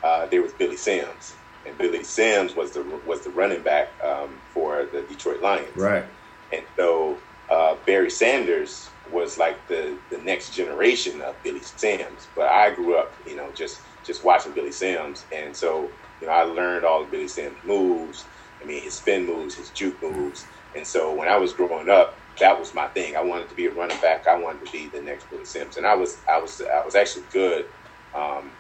[0.04, 4.38] uh, there was Billy Sims and Billy Sims was the was the running back um,
[4.54, 5.76] for the Detroit Lions.
[5.76, 6.06] Right.
[6.54, 7.18] And so
[7.50, 12.28] uh, Barry Sanders was like the the next generation of Billy Sims.
[12.36, 15.90] But I grew up, you know, just just watching Billy Sims, and so
[16.22, 18.26] you know I learned all of Billy Sims moves.
[18.62, 22.16] I mean, his spin moves, his juke moves, and so when I was growing up,
[22.40, 23.16] that was my thing.
[23.16, 24.28] I wanted to be a running back.
[24.28, 26.96] I wanted to be the next Billy Sims, and I was I was I was
[26.96, 27.66] actually good
[28.14, 28.52] um,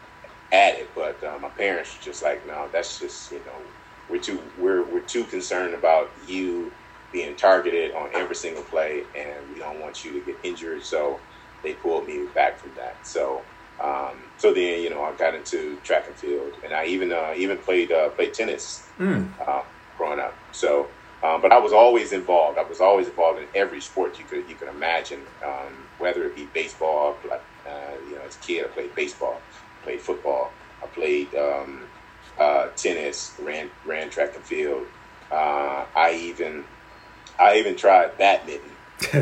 [0.51, 3.73] at it, but uh, my parents were just like, no, that's just you know,
[4.10, 6.73] we're too we're we're too concerned about you
[7.12, 10.84] being targeted on every single play, and we don't want you to get injured.
[10.84, 11.21] So
[11.63, 12.99] they pulled me back from that.
[13.03, 13.47] So
[13.84, 17.34] um, so then you know I got into track and field, and I even uh,
[17.36, 19.34] even played uh, played tennis mm.
[19.47, 19.63] uh,
[19.97, 20.39] growing up.
[20.51, 20.91] So.
[21.23, 22.60] Um, but I was always involved.
[22.60, 26.36] I was always involved in every sport you could you could imagine, um, whether it
[26.36, 27.19] be baseball.
[27.65, 29.41] uh, you know, as a kid, I played baseball
[29.85, 30.51] played football.
[30.83, 31.83] I played um,
[32.37, 34.85] uh, tennis, ran ran track and field.
[35.31, 36.65] Uh, I even
[37.39, 38.71] I even tried badminton.
[39.13, 39.21] um,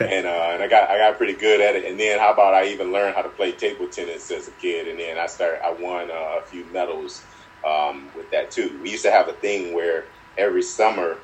[0.00, 1.84] and uh, and I got I got pretty good at it.
[1.84, 4.88] And then how about I even learned how to play table tennis as a kid?
[4.88, 7.22] And then I started I won uh, a few medals
[7.66, 8.78] um, with that too.
[8.82, 10.04] We used to have a thing where
[10.38, 11.18] every summer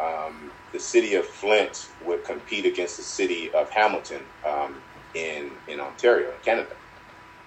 [0.00, 4.76] um, the city of Flint would compete against the city of Hamilton um,
[5.14, 6.74] in in Ontario, in Canada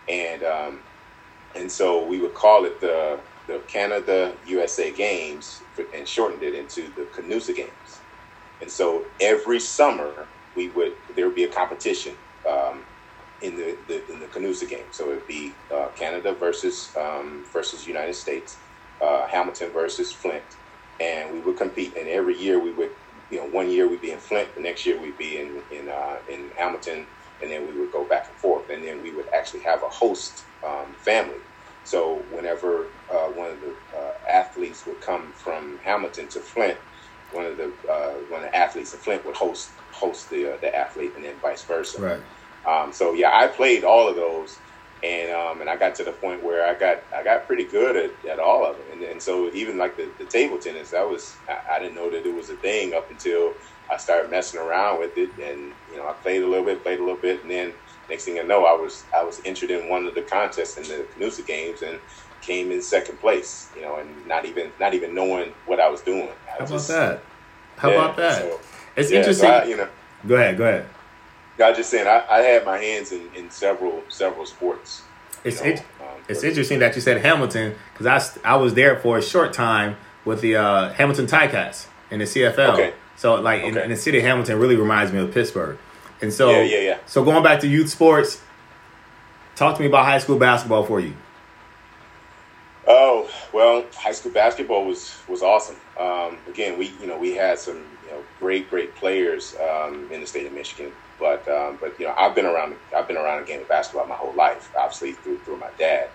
[0.09, 0.79] and um,
[1.55, 5.61] and so we would call it the the Canada USA Games
[5.93, 7.99] and shortened it into the Canusa Games.
[8.61, 12.15] And so every summer we would there would be a competition
[12.49, 12.81] um,
[13.41, 14.85] in the, the, in the Canusa game.
[14.91, 18.57] So it'd be uh, Canada versus um, versus United States,
[19.01, 20.43] uh, Hamilton versus Flint,
[20.99, 21.95] and we would compete.
[21.97, 22.91] And every year we would,
[23.29, 25.89] you know, one year we'd be in Flint, the next year we'd be in in
[25.89, 27.05] uh, in Hamilton,
[27.41, 29.89] and then we would go back and forth, and then we would actually have a
[29.89, 31.39] host um, family.
[31.83, 36.77] So whenever uh, one of the uh, athletes would come from Hamilton to Flint,
[37.31, 40.57] one of the uh, one of the athletes in Flint would host host the uh,
[40.61, 42.01] the athlete, and then vice versa.
[42.01, 42.21] Right.
[42.65, 44.57] Um, so yeah, I played all of those,
[45.03, 47.95] and um, and I got to the point where I got I got pretty good
[47.95, 51.07] at, at all of them, and, and so even like the, the table tennis, that
[51.07, 53.53] was I, I didn't know that it was a thing up until
[53.91, 56.99] I started messing around with it, and you know, I played a little bit, played
[56.99, 57.73] a little bit, and then
[58.09, 60.83] next thing I know, I was I was entered in one of the contests in
[60.83, 61.99] the Canusa games and
[62.41, 63.69] came in second place.
[63.75, 66.29] You know, and not even not even knowing what I was doing.
[66.47, 67.19] I How about that?
[67.77, 68.41] How yeah, about that?
[68.41, 68.59] So,
[68.95, 69.49] it's yeah, interesting.
[69.49, 69.89] So I, you know,
[70.27, 70.85] go ahead, go ahead.
[71.57, 75.03] I was just saying, I, I had my hands in, in several several sports.
[75.43, 78.99] It's know, it, um, it's interesting that you said Hamilton because I I was there
[78.99, 82.73] for a short time with the uh, Hamilton Ticats in the CFL.
[82.73, 82.93] Okay.
[83.17, 83.69] So like okay.
[83.69, 85.78] in, in, the city of Hamilton really reminds me of Pittsburgh.
[86.21, 86.97] And so yeah, yeah, yeah.
[87.06, 88.41] So going back to youth sports,
[89.56, 91.13] talk to me about high school basketball for you.
[92.88, 95.78] Oh well, high school basketball was was awesome.
[95.99, 100.21] Um, again, we you know we had some you know great great players um, in
[100.21, 103.41] the state of Michigan, but um, but you know I've been around I've been around
[103.41, 106.10] the game of basketball my whole life, obviously through through my dad.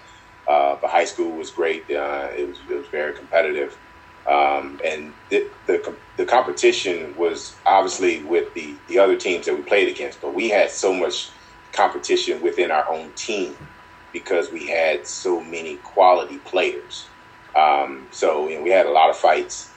[0.48, 1.82] Uh, but high school was great.
[1.90, 3.76] Uh, it was it was very competitive.
[4.26, 9.62] Um, and the, the, the competition was obviously with the the other teams that we
[9.62, 11.30] played against, but we had so much
[11.72, 13.56] competition within our own team
[14.12, 17.06] because we had so many quality players.
[17.56, 19.70] Um, so you know, we had a lot of fights.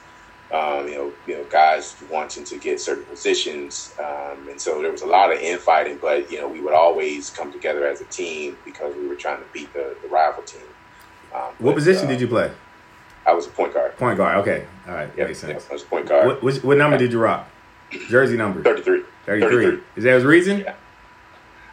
[0.52, 4.92] Um, you know, you know, guys wanting to get certain positions, um, and so there
[4.92, 5.98] was a lot of infighting.
[6.00, 9.38] But you know, we would always come together as a team because we were trying
[9.38, 10.62] to beat the, the rival team.
[11.34, 12.52] Um, what but, position uh, did you play?
[13.26, 13.96] I was a point guard.
[13.96, 14.38] Point guard.
[14.38, 14.66] Okay.
[14.86, 15.10] All right.
[15.16, 15.28] Yep.
[15.28, 15.62] Makes sense.
[15.62, 15.70] Yep.
[15.70, 16.26] I was a point guard.
[16.26, 17.48] What, what, what number did you rock?
[18.08, 18.62] Jersey number.
[18.62, 19.02] 33.
[19.24, 19.50] 33.
[19.50, 19.82] 33.
[19.96, 20.60] Is that his reason?
[20.60, 20.74] Yeah.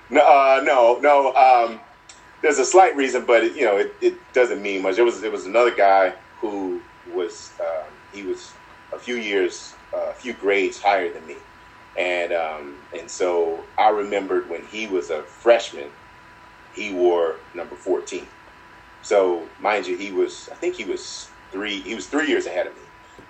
[0.10, 1.34] No, uh, no, no.
[1.34, 1.80] Um,
[2.42, 4.98] there's a slight reason, but it, you know, it, it doesn't mean much.
[4.98, 6.82] It was it was another guy who
[7.14, 8.52] was um, he was
[8.94, 11.38] a few years, uh, a few grades higher than me,
[11.98, 15.90] and um, and so I remembered when he was a freshman,
[16.74, 18.28] he wore number fourteen.
[19.04, 22.68] So mind you, he was I think he was three he was three years ahead
[22.68, 22.82] of me,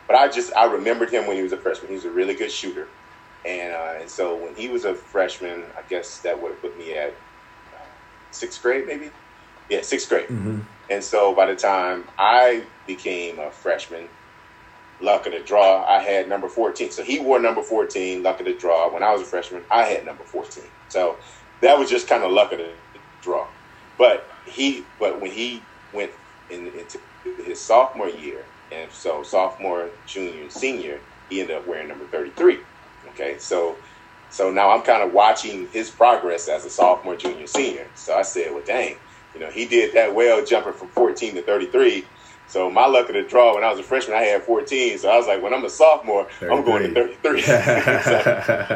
[0.08, 1.90] but I just I remembered him when he was a freshman.
[1.90, 2.88] He was a really good shooter,
[3.46, 6.78] and uh, and so when he was a freshman, I guess that would have put
[6.78, 7.86] me at uh,
[8.32, 9.12] sixth grade maybe,
[9.70, 10.28] yeah sixth grade.
[10.28, 10.60] Mm-hmm.
[10.90, 14.10] And so by the time I became a freshman,
[15.02, 16.92] luck of the draw, I had number 14.
[16.92, 18.92] So he wore number 14, luck of the draw.
[18.94, 20.64] When I was a freshman, I had number 14.
[20.90, 21.16] So
[21.62, 22.72] that was just kind of luck of the
[23.22, 23.48] draw.
[23.98, 25.62] But he, but when he
[25.94, 26.12] went
[26.50, 27.00] in, into
[27.44, 32.60] his sophomore year, and so sophomore, junior, and senior, he ended up wearing number 33.
[33.10, 33.76] Okay, so
[34.30, 37.88] so now I'm kind of watching his progress as a sophomore, junior, senior.
[37.96, 38.96] So I said, well, dang,
[39.34, 42.06] you know, he did that well jumping from 14 to 33.
[42.48, 44.98] So my luck of the draw when I was a freshman, I had 14.
[44.98, 46.58] So I was like, when I'm a sophomore, 33.
[46.58, 47.42] I'm going to 33.
[47.44, 47.52] so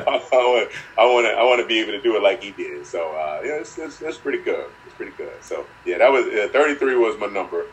[0.07, 2.51] I, want, I want to, I want to be able to do it like he
[2.51, 2.85] did.
[2.85, 4.69] So uh, yeah, it's, it's, it's, pretty good.
[4.85, 5.33] It's pretty good.
[5.41, 7.65] So yeah, that was uh, 33 was my number.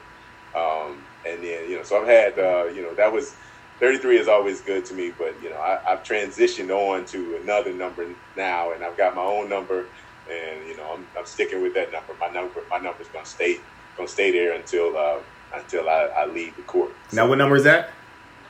[0.55, 3.35] Um, and then you know, so I've had uh, you know that was
[3.81, 7.73] 33 is always good to me, but you know I, I've transitioned on to another
[7.73, 9.87] number now, and I've got my own number
[10.31, 12.15] and you know I'm, I'm sticking with that number.
[12.21, 13.59] My number my number's gonna stay
[13.97, 15.19] gonna stay there until uh,
[15.55, 16.93] until I, I leave the court.
[17.09, 17.91] So, now what number is that?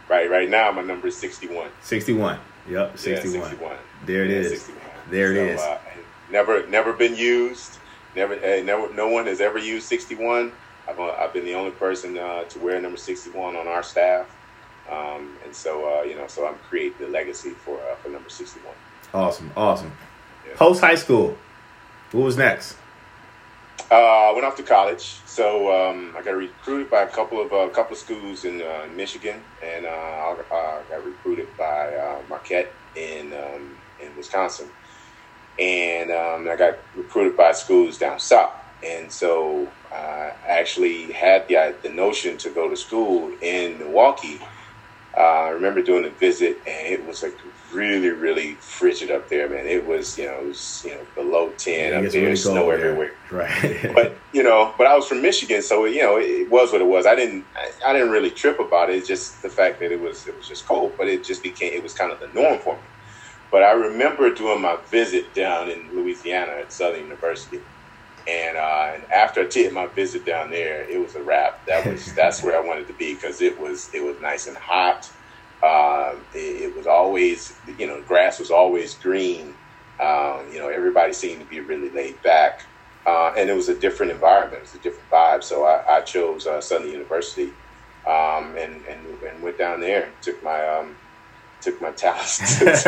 [0.09, 1.71] Right right now my number is sixty one.
[1.81, 2.39] Sixty one.
[2.69, 3.57] Yep, sixty one.
[3.61, 4.51] Yeah, there it yeah, is.
[4.51, 4.81] 61.
[5.11, 5.61] There so, it is.
[5.61, 5.79] Uh,
[6.31, 7.79] never never been used.
[8.15, 10.53] Never never no one has ever used sixty one.
[10.89, 14.27] I've, uh, I've been the only person uh, to wear number 61 on our staff.
[14.91, 18.29] Um, and so, uh, you know, so I'm creating the legacy for, uh, for number
[18.29, 18.75] 61.
[19.15, 19.51] Awesome.
[19.57, 19.93] Awesome.
[20.47, 20.57] Yeah.
[20.57, 21.37] Post high school,
[22.11, 22.77] what was next?
[23.91, 27.53] Uh, I went off to college, so um, I got recruited by a couple of
[27.53, 32.23] a uh, couple of schools in uh, Michigan, and uh, I got recruited by uh,
[32.29, 34.69] Marquette in um, in Wisconsin,
[35.59, 38.53] and um, I got recruited by schools down south.
[38.85, 44.41] And so uh, I actually had the the notion to go to school in Milwaukee.
[45.17, 47.37] I remember doing a visit, and it was like
[47.73, 49.67] really, really frigid up there, man.
[49.67, 52.71] It was, you know, it was, you know, below ten yeah, up there, really snow
[52.71, 53.13] everywhere.
[53.31, 53.91] Right.
[53.95, 56.87] but you know, but I was from Michigan, so you know, it was what it
[56.87, 57.07] was.
[57.07, 58.97] I didn't, I, I, didn't really trip about it.
[58.97, 60.93] It's just the fact that it was, it was just cold.
[60.97, 62.83] But it just became, it was kind of the norm for me.
[63.51, 67.61] But I remember doing my visit down in Louisiana at Southern University.
[68.29, 71.65] And, uh, and after I did my visit down there, it was a wrap.
[71.67, 74.57] That was that's where I wanted to be because it was it was nice and
[74.57, 75.11] hot
[75.63, 79.55] uh, it, it, was always, you know, grass was always green.
[80.01, 82.65] Um, you know, everybody seemed to be really laid back.
[83.07, 85.43] Uh, and it was a different environment, it was a different vibe.
[85.43, 87.53] So I, I chose uh, Southern University
[88.07, 90.97] um, and, and, and went down there, took my um,
[91.61, 92.59] took my talents.
[92.61, 92.81] but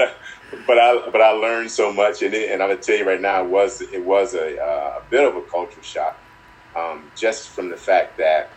[0.00, 0.10] uh,
[0.66, 3.20] but I but I learned so much, and it, and I'm gonna tell you right
[3.20, 6.18] now, it was it was a, uh, a bit of a culture shock,
[6.76, 8.50] um, just from the fact that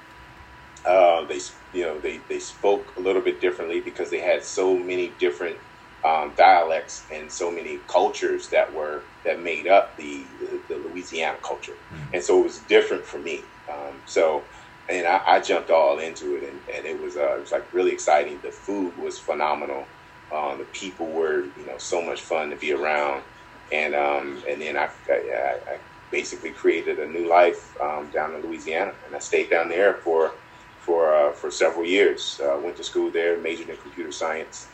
[0.85, 1.39] uh, they,
[1.73, 5.57] you know, they, they spoke a little bit differently because they had so many different
[6.03, 11.37] um, dialects and so many cultures that were that made up the the, the Louisiana
[11.41, 12.15] culture, mm-hmm.
[12.15, 13.41] and so it was different for me.
[13.71, 14.43] Um, so,
[14.87, 17.73] and I, I, jumped all into it, and, and it was uh, it was like
[17.73, 18.39] really exciting.
[18.43, 19.85] The food was phenomenal.
[20.31, 23.23] Um, the people were you know so much fun to be around,
[23.71, 25.77] and um, and then I, I, I
[26.11, 30.33] basically created a new life um, down in Louisiana, and I stayed down there for
[30.77, 32.39] for uh, for several years.
[32.43, 34.69] Uh, went to school there, majored in computer science,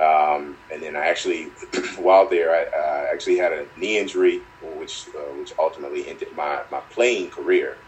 [0.00, 1.54] um, and then I actually,
[1.98, 6.62] while there, I uh, actually had a knee injury, which uh, which ultimately ended my
[6.70, 7.78] my playing career.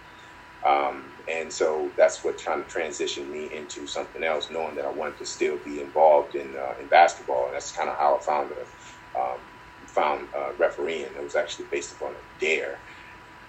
[0.67, 4.91] Um, and so that's what kind of transitioned me into something else, knowing that I
[4.91, 8.21] wanted to still be involved in uh, in basketball, and that's kind of how I
[8.21, 9.39] found a, um,
[9.87, 11.03] found uh, refereeing.
[11.03, 12.79] It was actually based upon a dare.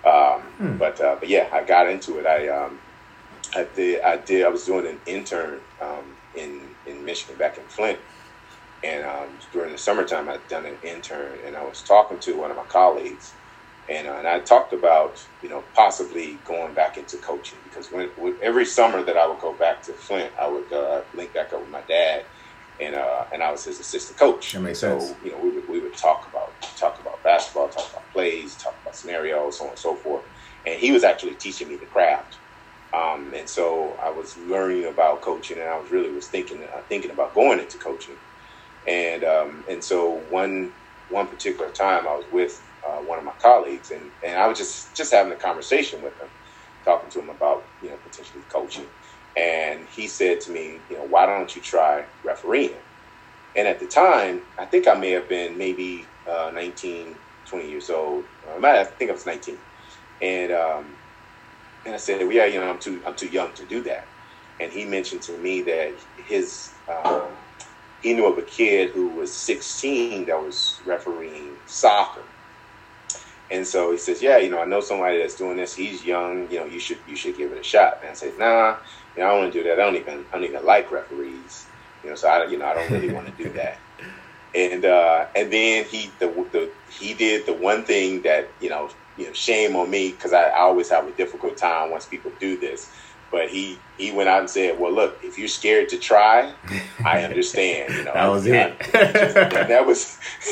[0.05, 0.77] Um, hmm.
[0.77, 2.25] But but yeah, I got into it.
[2.25, 2.79] I um,
[3.55, 4.01] I did.
[4.01, 4.45] I did.
[4.45, 7.99] I was doing an intern um, in in Michigan back in Flint,
[8.83, 12.51] and um, during the summertime, I'd done an intern, and I was talking to one
[12.51, 13.33] of my colleagues,
[13.91, 18.09] and, uh, and I talked about you know possibly going back into coaching because when,
[18.41, 21.61] every summer that I would go back to Flint, I would uh, link back up
[21.61, 22.25] with my dad,
[22.79, 24.53] and uh, and I was his assistant coach.
[24.53, 25.15] That makes so, sense.
[25.23, 28.75] you know, we would we would talk about talk about basketball, talk about plays, talk
[28.81, 30.23] about scenarios, so on and so forth.
[30.65, 32.37] And he was actually teaching me the craft
[32.93, 36.81] um, and so I was learning about coaching, and I was really was thinking uh,
[36.89, 38.15] thinking about going into coaching.
[38.87, 40.73] And um, and so one
[41.09, 44.57] one particular time, I was with uh, one of my colleagues, and, and I was
[44.59, 46.29] just just having a conversation with him,
[46.85, 48.89] talking to him about you know potentially coaching.
[49.37, 52.83] and he said to me, you know, why don't you try refereeing?
[53.55, 57.19] And at the time, I think I may have been maybe uh, 19,
[57.49, 58.25] 20 years old.
[58.47, 59.59] Uh, I think I was 19.
[60.21, 60.97] And um,
[61.85, 64.05] and I said, well, yeah, you know, I'm too I'm too young to do that.
[64.59, 67.37] And he mentioned to me that his um,
[67.99, 72.25] he knew of a kid who was 16 that was refereeing soccer.
[73.51, 75.75] And so he says, yeah, you know, I know somebody that's doing this.
[75.75, 76.49] He's young.
[76.49, 77.99] You know, you should you should give it a shot.
[78.01, 78.77] And I said, nah,
[79.15, 79.73] you know, I don't want to do that.
[79.73, 81.67] I don't even I don't even like referees.
[82.03, 83.77] You know, so I you know I don't really want to do that.
[84.55, 88.89] And uh, and then he the, the he did the one thing that you know
[89.17, 92.31] you know shame on me because I, I always have a difficult time once people
[92.39, 92.89] do this.
[93.31, 96.53] But he he went out and said, "Well, look, if you're scared to try,
[97.05, 98.79] I understand." You know, that was it.
[98.91, 100.19] that was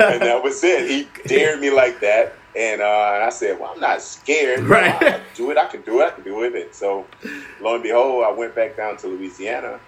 [0.00, 0.90] and that was it.
[0.90, 4.60] He dared me like that, and, uh, and I said, "Well, I'm not scared.
[4.64, 5.02] Right.
[5.02, 5.58] I, I do it.
[5.58, 6.06] I can do it.
[6.06, 7.06] I can do it." And so,
[7.60, 9.80] lo and behold, I went back down to Louisiana,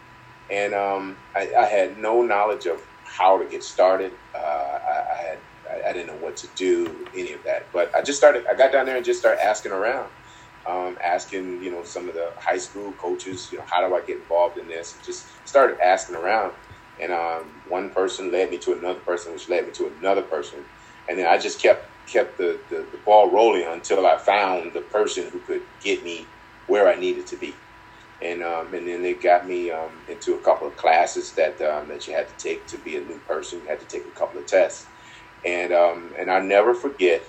[0.51, 4.13] and um, I, I, had no knowledge of how to get started.
[4.35, 5.39] Uh, I, I, had
[5.87, 7.67] I, didn't know what to do, any of that.
[7.73, 8.47] But I just started.
[8.47, 10.09] I got down there and just started asking around,
[10.69, 14.03] um, asking you know some of the high school coaches, you know, how do I
[14.07, 14.95] get involved in this?
[14.95, 16.55] And just started asking around,
[17.01, 20.67] and um, one person led me to another person, which led me to another person,
[21.09, 24.83] and then I just kept kept the, the, the ball rolling until I found the
[24.83, 26.35] person who could get me
[26.67, 27.63] where I needed to be
[28.23, 31.89] and um, and then they got me um, into a couple of classes that um,
[31.89, 33.61] that you had to take to be a new person.
[33.63, 34.91] You had to take a couple of tests,
[35.45, 37.23] and um, and I never forget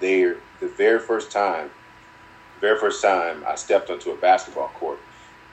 [0.00, 1.70] there the very first time,
[2.62, 5.00] very first time I stepped onto a basketball court,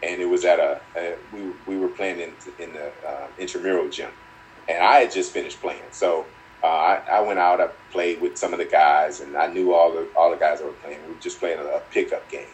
[0.02, 3.90] and it was at a, a we we were playing in in the uh, intramural
[3.90, 4.12] gym,
[4.70, 6.26] and I had just finished playing, so.
[6.62, 7.62] Uh, I, I, went out.
[7.62, 10.60] I played with some of the guys, and I knew all the all the guys
[10.60, 11.00] that were playing.
[11.08, 12.52] We were just playing a, a pickup game,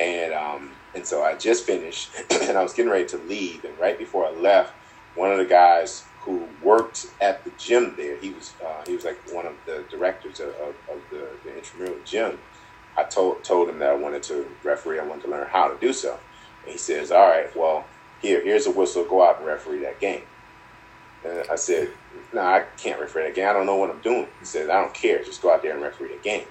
[0.00, 2.10] and um, and so I just finished
[2.42, 3.64] and I was getting ready to leave.
[3.64, 4.72] And right before I left,
[5.14, 9.04] one of the guys who worked at the gym there, he was uh, he was
[9.04, 12.38] like one of the directors of, of, of the, the, intramural gym.
[12.98, 14.98] I told told him that I wanted to referee.
[14.98, 16.18] I wanted to learn how to do so.
[16.64, 17.84] And he says, "All right, well,
[18.20, 19.04] here here's a whistle.
[19.04, 20.22] Go out and referee that game."
[21.24, 21.90] And I said,
[22.32, 23.48] "No, nah, I can't referee that game.
[23.48, 25.22] I don't know what I'm doing." He said, "I don't care.
[25.22, 26.46] Just go out there and referee the game."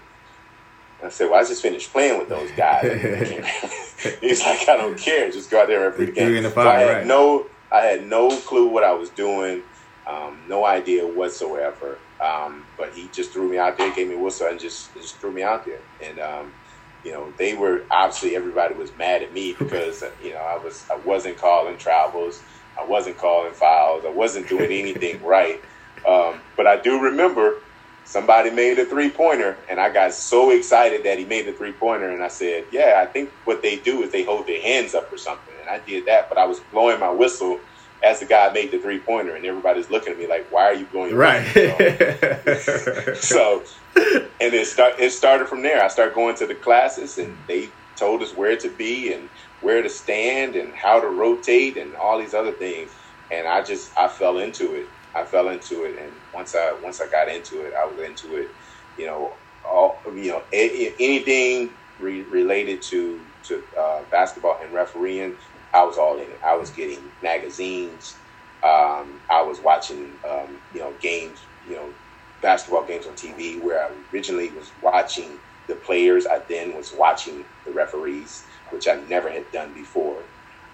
[1.03, 2.85] I said, "Well, I just finished playing with those guys."
[4.21, 5.29] He's like, "I don't care.
[5.29, 7.07] Just go out there game." In the fire, so I had right.
[7.07, 9.63] no, I had no clue what I was doing,
[10.07, 11.99] um, no idea whatsoever.
[12.23, 15.21] Um, but he just threw me out there, gave me a whistle, and just just
[15.21, 15.81] threw me out there.
[16.01, 16.55] And um,
[17.03, 20.85] you know, they were obviously everybody was mad at me because you know I was
[20.91, 22.41] I wasn't calling travels,
[22.79, 25.59] I wasn't calling fouls, I wasn't doing anything right.
[26.07, 27.55] Um, but I do remember
[28.03, 31.73] somebody made a three pointer, and I got so excited that he made the three
[31.73, 34.95] pointer, and I said, "Yeah, I think what they do is they hold their hands
[34.95, 37.61] up or something." And I did that, but I was blowing my whistle
[38.03, 40.73] as the guy made the three pointer, and everybody's looking at me like, "Why are
[40.73, 41.45] you blowing?" Your right.
[43.17, 43.63] so,
[43.95, 45.83] and it start it started from there.
[45.83, 49.29] I started going to the classes, and they told us where to be and
[49.61, 52.91] where to stand and how to rotate and all these other things.
[53.31, 54.87] And I just I fell into it
[55.17, 58.35] I fell into it, and once I once I got into it, I was into
[58.37, 58.49] it.
[58.97, 59.33] You know,
[59.65, 65.35] all you know, a, anything re- related to to uh, basketball and refereeing,
[65.77, 66.41] I was all in it.
[66.45, 68.21] I was getting magazines.
[68.63, 71.95] Um, I was watching, um, you know, games, you know,
[72.41, 73.59] basketball games on TV.
[73.61, 78.95] Where I originally was watching the players, I then was watching the referees, which I
[78.97, 80.29] never had done before.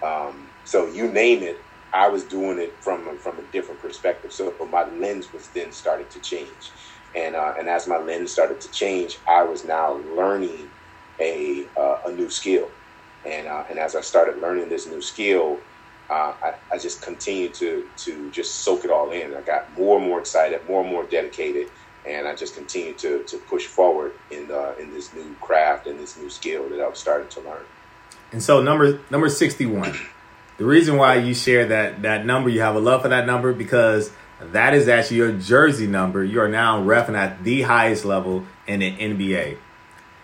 [0.06, 1.58] Um, so you name it,
[1.94, 4.34] I was doing it from from a different perspective.
[4.34, 6.74] So my lens was then starting to change,
[7.16, 10.74] and uh, and as my lens started to change, I was now learning
[11.22, 12.72] a uh, a new skill,
[13.26, 15.60] and uh, and as I started learning this new skill,
[16.10, 19.34] uh, I, I just continued to to just soak it all in.
[19.34, 21.70] I got more and more excited, more and more dedicated,
[22.08, 26.00] and I just continued to to push forward in the, in this new craft and
[26.00, 27.64] this new skill that I was starting to learn.
[28.32, 29.94] And so number number sixty one.
[30.58, 33.54] The reason why you share that that number, you have a love for that number
[33.54, 36.24] because that is actually your jersey number.
[36.24, 39.58] You are now refing at the highest level in the NBA.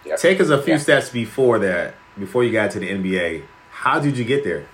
[0.06, 0.20] Yep.
[0.20, 0.82] Take us a few yep.
[0.82, 3.44] steps before that, before you got to the NBA.
[3.72, 4.68] How did you get there?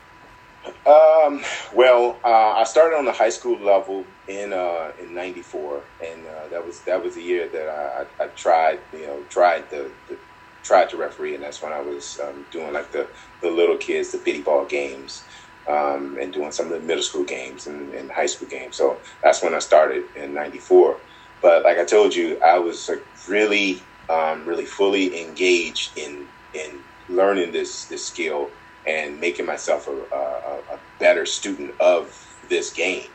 [0.85, 1.43] Um,
[1.73, 6.47] well, uh, I started on the high school level in uh, in '94, and uh,
[6.49, 10.17] that was that was the year that I, I, tried, you know, tried the, the,
[10.63, 13.07] tried to referee, and that's when I was um, doing like the
[13.41, 15.23] the little kids, the bitty ball games
[15.67, 18.75] um, and doing some of the middle school games and, and, high school games.
[18.75, 20.97] So that's when I started in '94.
[21.41, 26.79] But like I told you, I was like really, um, really fully engaged in in
[27.09, 28.49] learning this this skill
[28.87, 33.07] and making myself a, a, a better student of this game.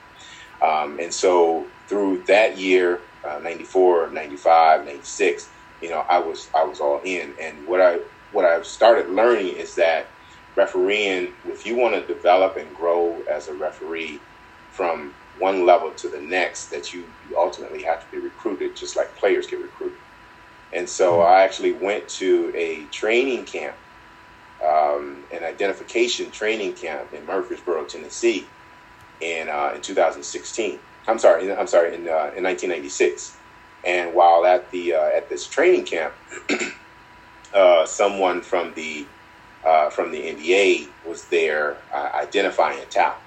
[0.63, 5.49] Um, and so through that year, uh, 94, 95, 96,
[5.81, 7.35] you know, I was I was all in.
[7.41, 8.01] And what I
[8.33, 10.07] what I've started learning is that
[10.57, 14.21] refereeing, if you want to develop and grow as a referee
[14.71, 18.97] from one level to the next, that you, you ultimately have to be recruited, just
[18.97, 19.99] like players get recruited.
[20.73, 21.33] And so mm-hmm.
[21.33, 23.77] I actually went to a training camp,
[24.65, 28.47] um, an identification training camp in Murfreesboro, Tennessee,
[29.21, 30.79] in uh, in 2016.
[31.09, 33.37] I'm sorry, I'm sorry, in uh, in 1996.
[33.85, 36.13] And while at the uh, at this training camp,
[37.55, 39.07] uh, someone from the
[39.65, 43.19] uh, from the NBA was there uh, identifying talent.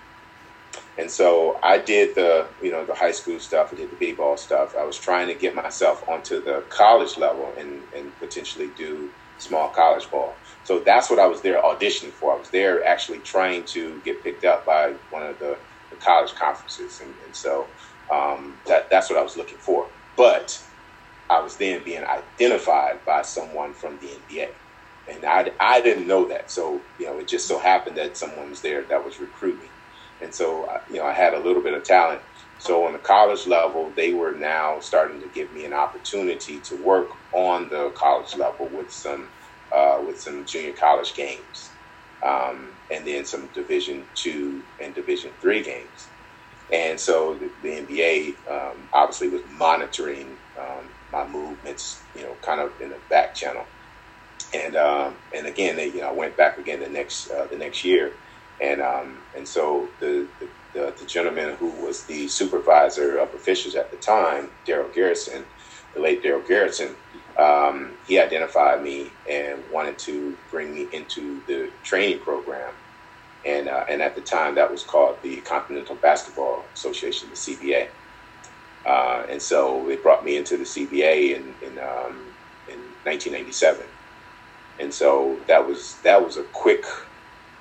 [0.97, 3.69] And so I did the, you know, the high school stuff.
[3.73, 4.75] I did the b-ball stuff.
[4.79, 9.69] I was trying to get myself onto the college level and, and potentially do small
[9.69, 10.41] college ball.
[10.63, 12.33] So that's what I was there auditioning for.
[12.33, 16.35] I was there actually trying to get picked up by one of the, the college
[16.35, 17.01] conferences.
[17.01, 17.71] And, and so
[18.13, 19.91] um, that, that's what I was looking for.
[20.15, 20.59] But
[21.29, 24.49] I was then being identified by someone from the NBA.
[25.07, 26.51] And I, I didn't know that.
[26.51, 29.72] So, you know, it just so happened that someone was there that was recruiting.
[30.23, 32.23] And so, you know, I had a little bit of talent.
[32.59, 36.77] So on the college level, they were now starting to give me an opportunity to
[36.77, 39.33] work on the college level with some
[39.75, 41.77] uh, with some junior college games,
[42.25, 46.11] um, and then some Division two and Division three games.
[46.71, 52.61] And so the, the NBA um, obviously was monitoring um, my movements, you know, kind
[52.61, 53.67] of in the back channel.
[54.53, 57.57] And um, and again, they, you know, I went back again the next uh, the
[57.57, 58.19] next year,
[58.61, 63.91] and um, and so the, the the, gentleman who was the supervisor of officials at
[63.91, 65.43] the time, Darell Garretson,
[65.93, 66.95] the late Darell Garretson,
[67.37, 72.73] um, he identified me and wanted to bring me into the training program.
[73.45, 77.87] And, uh, and at the time, that was called the Continental Basketball Association, the CBA.
[78.85, 82.33] Uh, and so it brought me into the CBA in, in, um,
[82.67, 83.85] in 1997.
[84.79, 86.83] And so that was that was a quick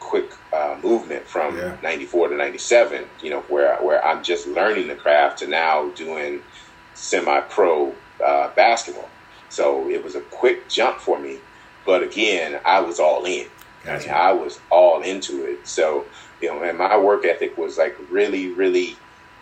[0.01, 1.77] quick uh, movement from yeah.
[1.83, 6.43] 94 to 97 you know where where i'm just learning the craft to now doing
[6.95, 7.95] semi-pro
[8.25, 9.09] uh, basketball
[9.49, 11.39] so it was a quick jump for me
[11.87, 13.47] but again i was all in
[13.85, 14.11] gotcha.
[14.11, 16.05] I, mean, I was all into it so
[16.41, 18.97] you know and my work ethic was like really really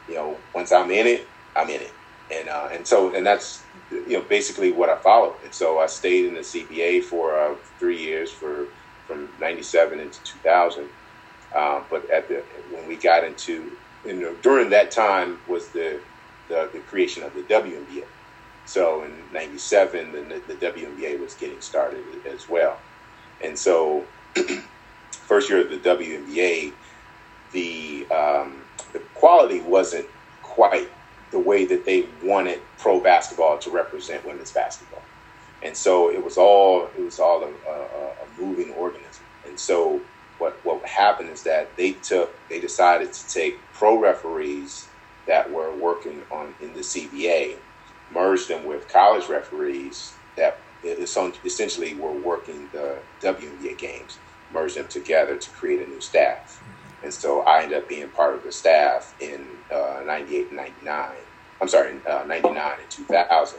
[0.09, 1.93] you know once i'm in it i'm in it
[2.31, 5.87] and uh, and so and that's you know basically what i followed and so i
[5.87, 8.69] stayed in the cba for uh, three years for
[9.11, 10.89] from 97 into 2000.
[11.55, 12.43] Um, but at the
[12.73, 13.73] when we got into
[14.05, 16.01] you know during that time was the
[16.49, 18.05] the, the creation of the WNBA.
[18.67, 22.79] So in '97, the, the WNBA was getting started as well,
[23.43, 24.05] and so
[25.13, 26.73] first year of the WNBA,
[27.53, 30.07] the um, the quality wasn't
[30.43, 30.89] quite
[31.33, 35.03] the way that they wanted pro basketball to represent women's basketball
[35.63, 39.25] and so it was all it was all a, a, a moving organism.
[39.47, 40.01] And so
[40.41, 44.89] what what happened is that they took they decided to take pro referees
[45.27, 47.57] that were working on in the CBA,
[48.13, 54.19] merge them with college referees that essentially were working the WNBA games,
[54.53, 56.63] merge them together to create a new staff.
[57.03, 61.11] And so I ended up being part of the staff in uh, 98 and 99.
[61.61, 63.59] I'm sorry, uh, 99 and 2000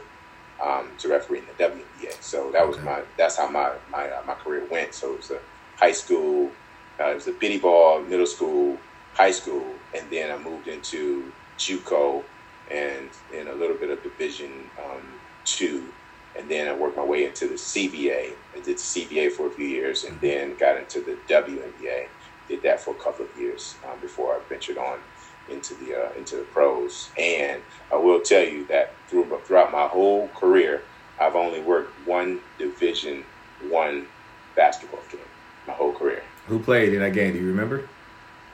[0.64, 2.22] um, to referee in the WNBA.
[2.22, 2.86] So that was okay.
[2.86, 4.94] my that's how my my uh, my career went.
[4.94, 5.40] So it was a
[5.78, 6.52] high school,
[7.00, 11.34] uh, it was a bitty ball, middle school, high school, and then I moved into
[11.60, 12.26] JUCO
[12.70, 15.94] and in a little bit of Division um, two,
[16.36, 18.38] and then I worked my way into the CBA.
[18.56, 22.08] I did the CBA for a few years, and then got into the WNBA.
[22.48, 25.00] Did that for a couple of years um, before I ventured on
[25.48, 27.12] into the uh, into the pros.
[27.18, 30.86] And I will tell you that through, throughout my whole career,
[31.20, 33.26] I've only worked one Division
[33.60, 34.10] One
[34.56, 35.28] basketball game
[35.68, 36.24] my whole career.
[36.48, 37.34] Who played in that game?
[37.34, 37.88] Do you remember?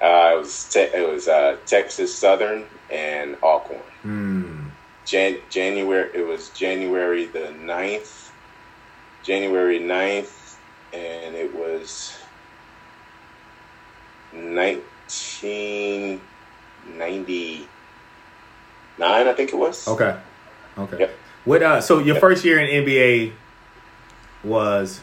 [0.01, 3.79] Uh, it was te- it was uh, Texas Southern and Alcorn.
[4.03, 4.67] Hmm.
[5.05, 8.29] Jan- January it was January the 9th,
[9.23, 10.55] January 9th,
[10.93, 12.17] and it was
[14.33, 16.21] nineteen.
[16.95, 17.67] 99,
[19.09, 19.87] I think it was.
[19.87, 20.17] Okay.
[20.77, 20.99] Okay.
[20.99, 21.17] Yep.
[21.45, 21.63] What?
[21.63, 22.21] Uh, so your yep.
[22.21, 23.33] first year in NBA
[24.43, 25.01] was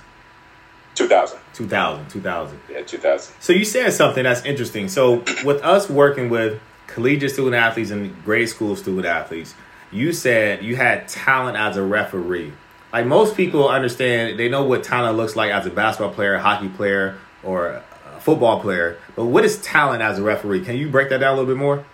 [0.94, 1.38] 2000.
[1.54, 2.08] 2000.
[2.08, 2.60] 2000.
[2.70, 3.34] Yeah, 2000.
[3.40, 4.88] So you said something that's interesting.
[4.88, 9.54] So with us working with collegiate student athletes and grade school student athletes,
[9.90, 12.52] you said you had talent as a referee.
[12.92, 16.68] like most people understand, they know what talent looks like as a basketball player, hockey
[16.68, 18.96] player, or a football player.
[19.16, 20.64] But what is talent as a referee?
[20.64, 21.84] Can you break that down a little bit more?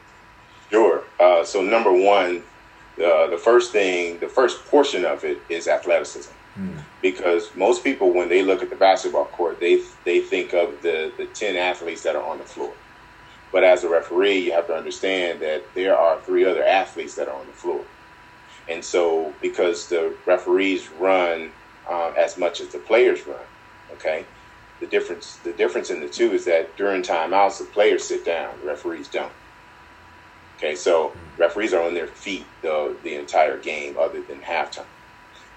[0.70, 1.02] Sure.
[1.18, 2.42] Uh, so number one,
[3.02, 6.32] uh, the first thing, the first portion of it is athleticism.
[6.54, 6.78] Hmm.
[7.00, 11.12] Because most people, when they look at the basketball court, they they think of the
[11.16, 12.72] the ten athletes that are on the floor.
[13.52, 17.28] But as a referee, you have to understand that there are three other athletes that
[17.28, 17.84] are on the floor.
[18.68, 21.50] And so, because the referees run
[21.88, 23.40] um, as much as the players run,
[23.92, 24.24] okay,
[24.80, 28.54] the difference the difference in the two is that during timeouts, the players sit down,
[28.60, 29.32] the referees don't.
[30.56, 34.84] Okay, so referees are on their feet the the entire game, other than halftime.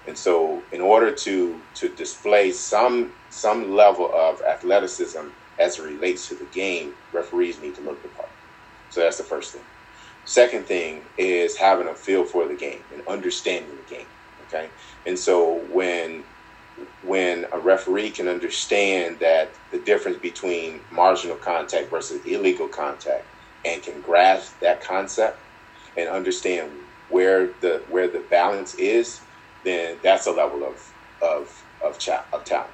[0.06, 5.28] And so, in order to to display some some level of athleticism
[5.58, 8.28] as it relates to the game, referees need to look the part.
[8.90, 9.62] So that's the first thing.
[10.24, 14.06] Second thing is having a feel for the game and understanding the game.
[14.48, 14.68] Okay,
[15.06, 16.24] and so when
[17.02, 23.24] when a referee can understand that the difference between marginal contact versus illegal contact
[23.64, 25.38] and can grasp that concept
[25.96, 26.70] and understand
[27.10, 29.20] where the where the balance is,
[29.64, 32.70] then that's a level of of of, cha- of talent.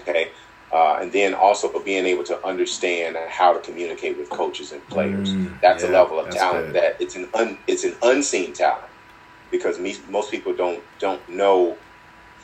[0.00, 0.32] Okay,
[0.72, 5.30] uh, and then also being able to understand how to communicate with coaches and players.
[5.30, 6.76] Mm, that's yeah, a level of talent good.
[6.76, 8.90] that it's an un, it's an unseen talent
[9.50, 11.78] because me, most people don't don't know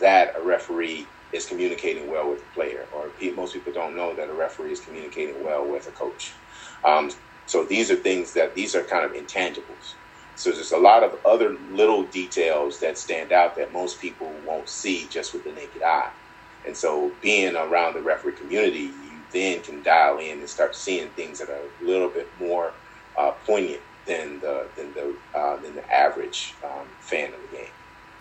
[0.00, 4.28] that a referee is communicating well with a player, or most people don't know that
[4.28, 6.32] a referee is communicating well with a coach.
[6.84, 7.10] Um,
[7.46, 9.97] so these are things that these are kind of intangibles.
[10.38, 14.68] So there's a lot of other little details that stand out that most people won't
[14.68, 16.10] see just with the naked eye.
[16.64, 18.92] And so being around the referee community, you
[19.32, 22.72] then can dial in and start seeing things that are a little bit more
[23.16, 27.66] uh, poignant than the than the uh, than the average um, fan of the game.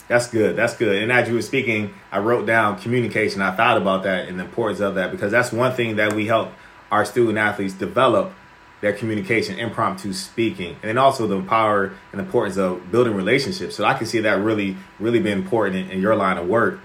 [0.07, 0.55] That's good.
[0.55, 1.03] That's good.
[1.03, 3.43] And as you were speaking, I wrote down communication.
[3.43, 6.26] I thought about that and the importance of that because that's one thing that we
[6.26, 6.51] help
[6.91, 8.34] our student athletes develop
[8.82, 13.75] their communication, impromptu speaking, and then also the power and importance of building relationships.
[13.75, 16.80] So I can see that really, really being important in, in your line of work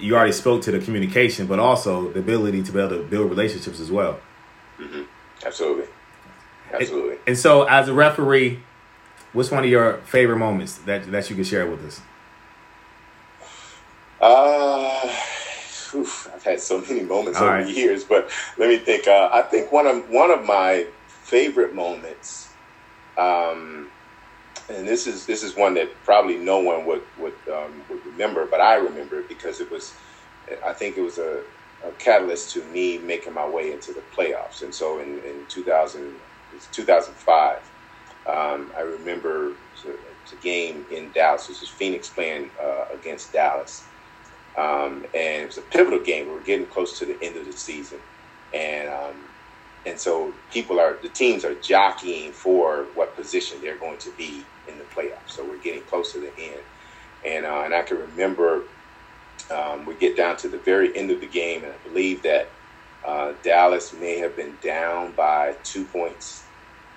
[0.00, 3.30] you already spoke to the communication, but also the ability to be able to build
[3.30, 4.18] relationships as well.
[4.78, 5.02] Mm-hmm.
[5.44, 5.86] Absolutely,
[6.72, 7.10] absolutely.
[7.12, 8.60] And, and, so, as a referee,
[9.32, 12.00] what's one of your favorite moments that that you can share with us?
[14.20, 15.14] Uh,
[15.94, 17.66] oof, I've had so many moments All over right.
[17.66, 19.06] the years, but let me think.
[19.06, 20.86] Uh, I think one of one of my
[21.26, 22.48] favorite moments.
[23.18, 23.90] Um,
[24.68, 28.46] and this is this is one that probably no one would would um, would remember,
[28.46, 29.92] but I remember it because it was,
[30.64, 31.42] I think it was a,
[31.84, 34.62] a, catalyst to me making my way into the playoffs.
[34.62, 36.14] And so in, in 2000,
[36.72, 37.58] 2005,
[38.26, 39.52] um, I remember
[39.84, 41.46] the game in Dallas.
[41.46, 43.84] This was Phoenix playing uh, against Dallas,
[44.56, 46.26] um, and it was a pivotal game.
[46.26, 47.98] We were getting close to the end of the season,
[48.52, 49.14] and um,
[49.86, 54.44] and so people are the teams are jockeying for what position they're going to be
[54.68, 55.30] in the playoffs.
[55.30, 56.60] So we're getting close to the end,
[57.24, 58.64] and uh, and I can remember
[59.50, 62.48] um, we get down to the very end of the game, and I believe that
[63.06, 66.44] uh, Dallas may have been down by two points,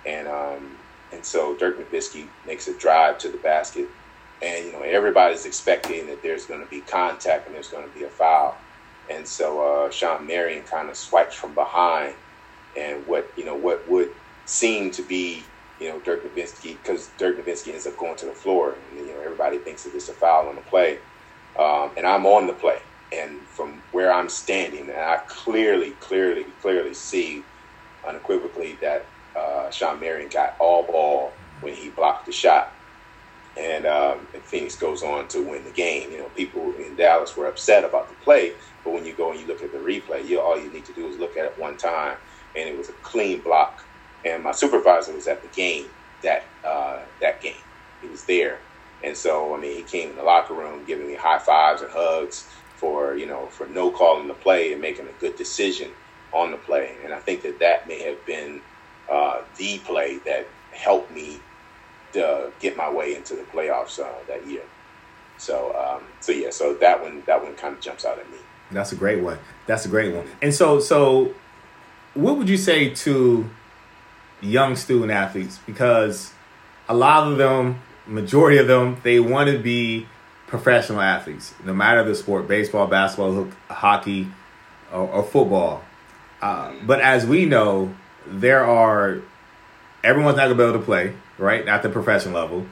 [0.04, 0.76] and um,
[1.12, 3.88] and so Dirk Nowitzki makes a drive to the basket,
[4.42, 7.94] and you know everybody's expecting that there's going to be contact and there's going to
[7.96, 8.56] be a foul,
[9.08, 12.16] and so uh, Shawn Marion kind of swipes from behind
[12.76, 14.10] and what you know what would
[14.44, 18.34] seem to be you know Dirk Nowitzki because Dirk Nowitzki ends up going to the
[18.34, 21.00] floor and you know everybody thinks that it's a foul on the play,
[21.58, 22.78] um, and I'm on the play
[23.12, 27.46] and from where I'm standing and I clearly clearly clearly see
[28.08, 32.68] unequivocally that uh, Shawn Marion got all ball when he blocked the shot.
[33.56, 36.10] And, um, and Phoenix goes on to win the game.
[36.12, 38.54] You know, people in Dallas were upset about the play,
[38.84, 40.94] but when you go and you look at the replay, you all you need to
[40.94, 42.18] do is look at it one time
[42.56, 43.84] and it was a clean block.
[44.24, 45.86] And my supervisor was at the game
[46.22, 47.54] that uh, that game.
[48.02, 48.58] He was there,
[49.02, 51.90] and so I mean, he came in the locker room giving me high fives and
[51.90, 55.90] hugs for you know for no calling the play and making a good decision
[56.32, 56.96] on the play.
[57.04, 58.60] And I think that that may have been
[59.10, 61.38] uh, the play that helped me
[62.12, 64.62] to get my way into the playoffs uh, that year.
[65.38, 68.38] So um, so yeah, so that one that one kind of jumps out at me.
[68.70, 69.38] That's a great one.
[69.66, 70.28] That's a great one.
[70.42, 71.34] And so so
[72.14, 73.48] what would you say to
[74.40, 75.58] young student athletes?
[75.66, 76.32] Because
[76.88, 80.06] a lot of them, majority of them, they want to be
[80.46, 84.26] professional athletes, no matter the sport baseball, basketball, hockey,
[84.92, 85.82] or, or football.
[86.42, 87.94] Uh, but as we know,
[88.26, 89.20] there are
[90.02, 92.66] everyone's not going to be able to play, right, at the professional level.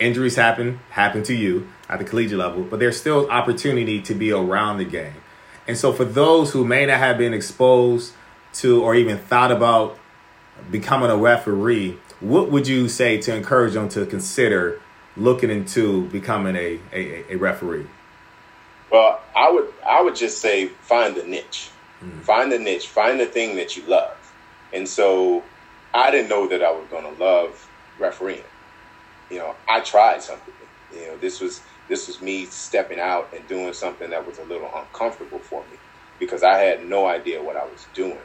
[0.00, 4.32] injuries happen, happen to you at the collegiate level, but there's still opportunity to be
[4.32, 5.14] around the game.
[5.68, 8.14] And so for those who may not have been exposed
[8.54, 9.98] to or even thought about
[10.70, 14.80] becoming a referee, what would you say to encourage them to consider
[15.16, 17.86] looking into becoming a, a, a referee?
[18.90, 21.70] Well, I would I would just say find the niche.
[22.02, 22.20] Mm.
[22.22, 24.16] Find the niche, find the thing that you love.
[24.72, 25.42] And so
[25.92, 28.42] I didn't know that I was going to love refereeing.
[29.30, 30.54] You know, I tried something.
[30.92, 34.44] You know, this was this was me stepping out and doing something that was a
[34.44, 35.76] little uncomfortable for me
[36.18, 38.18] because I had no idea what I was doing.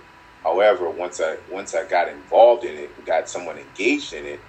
[0.45, 4.39] However, once I once I got involved in it, got someone engaged in it,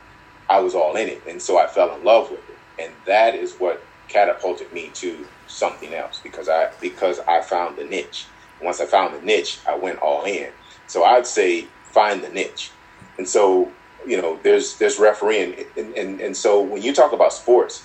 [0.49, 3.35] I was all in it, and so I fell in love with it, and that
[3.35, 8.27] is what catapulted me to something else because I because I found the niche.
[8.61, 10.51] Once I found the niche, I went all in.
[10.87, 12.71] So I'd say find the niche.
[13.17, 13.73] And so,
[14.07, 17.85] you know, there's there's refereeing and, and, and so when you talk about sports,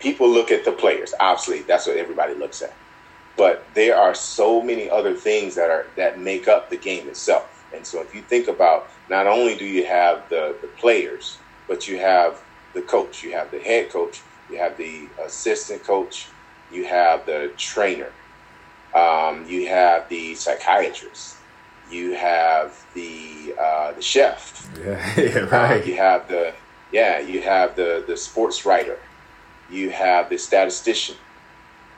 [0.00, 1.14] people look at the players.
[1.20, 2.74] Obviously, that's what everybody looks at.
[3.36, 7.64] But there are so many other things that are that make up the game itself.
[7.74, 11.88] And so if you think about not only do you have the, the players, but
[11.88, 12.40] you have
[12.74, 16.28] the coach, you have the head coach, you have the assistant coach,
[16.70, 18.10] you have the trainer,
[18.94, 21.36] um, you have the psychiatrist,
[21.90, 24.70] you have the uh, the chef.
[24.78, 25.82] Yeah, yeah right.
[25.82, 26.54] Uh, you have the
[26.92, 28.98] yeah, you have the the sports writer.
[29.70, 31.16] You have the statistician.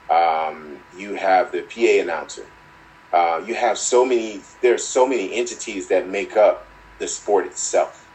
[0.09, 2.45] Um, you have the PA announcer.
[3.11, 4.41] Uh, you have so many.
[4.61, 6.65] There's so many entities that make up
[6.99, 8.07] the sport itself.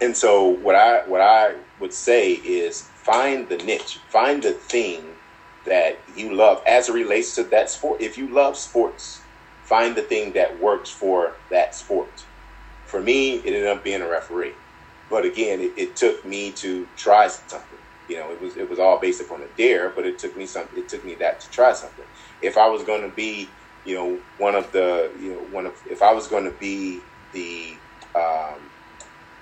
[0.00, 5.04] And so, what I what I would say is find the niche, find the thing
[5.64, 8.00] that you love as it relates to that sport.
[8.00, 9.20] If you love sports,
[9.64, 12.24] find the thing that works for that sport.
[12.86, 14.54] For me, it ended up being a referee.
[15.08, 17.71] But again, it, it took me to try something.
[18.12, 20.44] You know, it was it was all based upon a dare, but it took me
[20.44, 20.78] something.
[20.78, 22.04] It took me that to try something.
[22.42, 23.48] If I was going to be,
[23.86, 27.00] you know, one of the, you know, one of, if I was going to be
[27.32, 27.74] the,
[28.14, 28.60] um,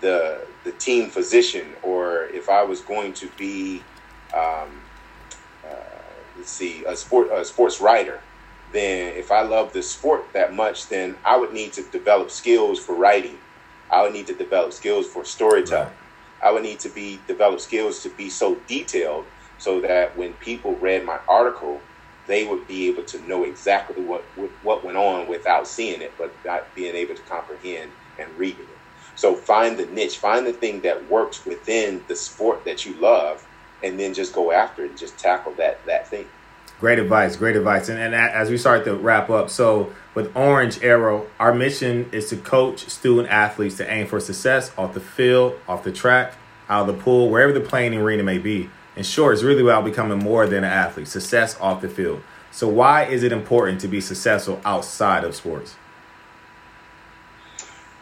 [0.00, 3.82] the the team physician, or if I was going to be,
[4.32, 4.70] um,
[5.68, 5.98] uh,
[6.36, 8.20] let's see, a sport a sports writer,
[8.72, 12.78] then if I love the sport that much, then I would need to develop skills
[12.78, 13.38] for writing.
[13.90, 15.88] I would need to develop skills for storytelling.
[15.88, 15.99] Right.
[16.43, 19.26] I would need to be develop skills to be so detailed
[19.59, 21.88] so that when people read my article,
[22.26, 26.36] they would be able to know exactly what what went on without seeing it, but
[26.45, 28.82] not being able to comprehend and reading it.
[29.16, 33.41] So find the niche, find the thing that works within the sport that you love,
[33.82, 36.30] and then just go after it and just tackle that that thing.
[36.80, 37.90] Great advice, great advice.
[37.90, 42.30] And, and as we start to wrap up, so with Orange Arrow, our mission is
[42.30, 46.34] to coach student athletes to aim for success off the field, off the track,
[46.70, 48.70] out of the pool, wherever the playing arena may be.
[48.96, 52.22] In short, it's really about becoming more than an athlete, success off the field.
[52.50, 55.76] So, why is it important to be successful outside of sports?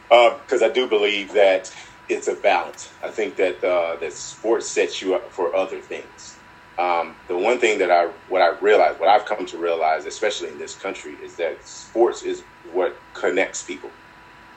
[0.09, 1.75] Because uh, I do believe that
[2.09, 2.91] it's a balance.
[3.03, 6.38] I think that uh, that sports sets you up for other things.
[6.79, 10.51] Um, the one thing that I what I realized, what I've come to realize, especially
[10.51, 13.91] in this country, is that sports is what connects people.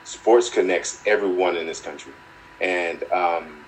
[0.04, 2.14] Sports connects everyone in this country,
[2.60, 3.66] and um,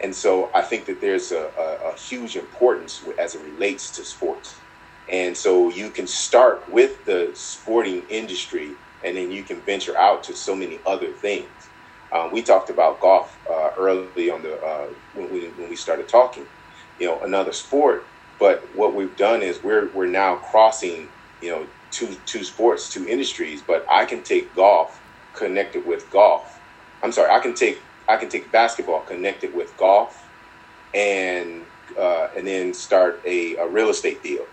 [0.00, 4.04] and so I think that there's a, a, a huge importance as it relates to
[4.04, 4.62] sports.
[5.08, 8.72] And so you can start with the sporting industry,
[9.04, 11.70] and then you can venture out to so many other things.
[12.12, 16.08] Um, we talked about golf uh, early on the uh, when we when we started
[16.08, 16.46] talking
[16.98, 18.04] you know another sport.
[18.38, 21.08] But what we've done is we're we're now crossing
[21.40, 23.62] you know two two sports, two industries.
[23.62, 25.00] But I can take golf
[25.34, 26.60] connected with golf.
[27.02, 27.78] I'm sorry, I can take
[28.08, 30.26] I can take basketball connected with golf,
[30.94, 31.64] and
[31.98, 34.44] uh, and then start a, a real estate deal.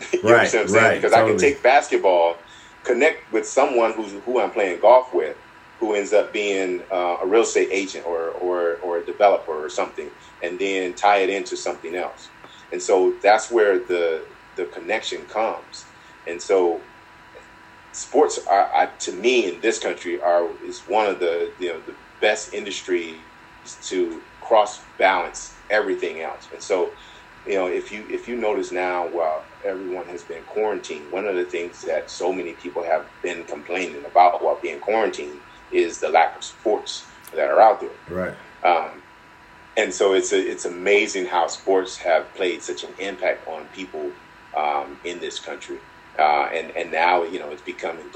[0.12, 0.70] you right, what I'm saying?
[0.72, 1.30] Right, because totally.
[1.30, 2.36] I can take basketball,
[2.84, 5.36] connect with someone who's who I'm playing golf with,
[5.78, 9.68] who ends up being uh, a real estate agent or, or, or a developer or
[9.70, 10.10] something,
[10.42, 12.28] and then tie it into something else.
[12.72, 14.24] And so that's where the,
[14.56, 15.84] the connection comes.
[16.26, 16.80] And so
[17.92, 21.80] sports are, are, to me in this country are is one of the you know
[21.80, 23.16] the best industries
[23.82, 26.48] to cross balance everything else.
[26.52, 26.90] And so,
[27.46, 31.34] you know, if you if you notice now, while everyone has been quarantined, one of
[31.34, 35.40] the things that so many people have been complaining about while being quarantined
[35.72, 37.04] is the lack of sports
[37.34, 37.90] that are out there.
[38.08, 38.34] Right.
[38.64, 39.02] Um,
[39.76, 44.10] and so it's a, it's amazing how sports have played such an impact on people
[44.56, 45.78] um, in this country,
[46.18, 48.06] uh, and and now you know it's becoming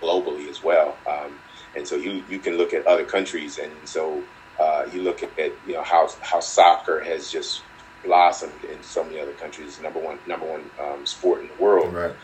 [0.00, 0.96] globally as well.
[1.06, 1.38] Um,
[1.76, 4.22] and so you you can look at other countries, and so
[4.58, 7.62] Uh, you look at, at you know how how soccer has just
[8.02, 11.94] blossomed in so many other countries, number one number one um, sport in the world.
[11.94, 12.14] Right.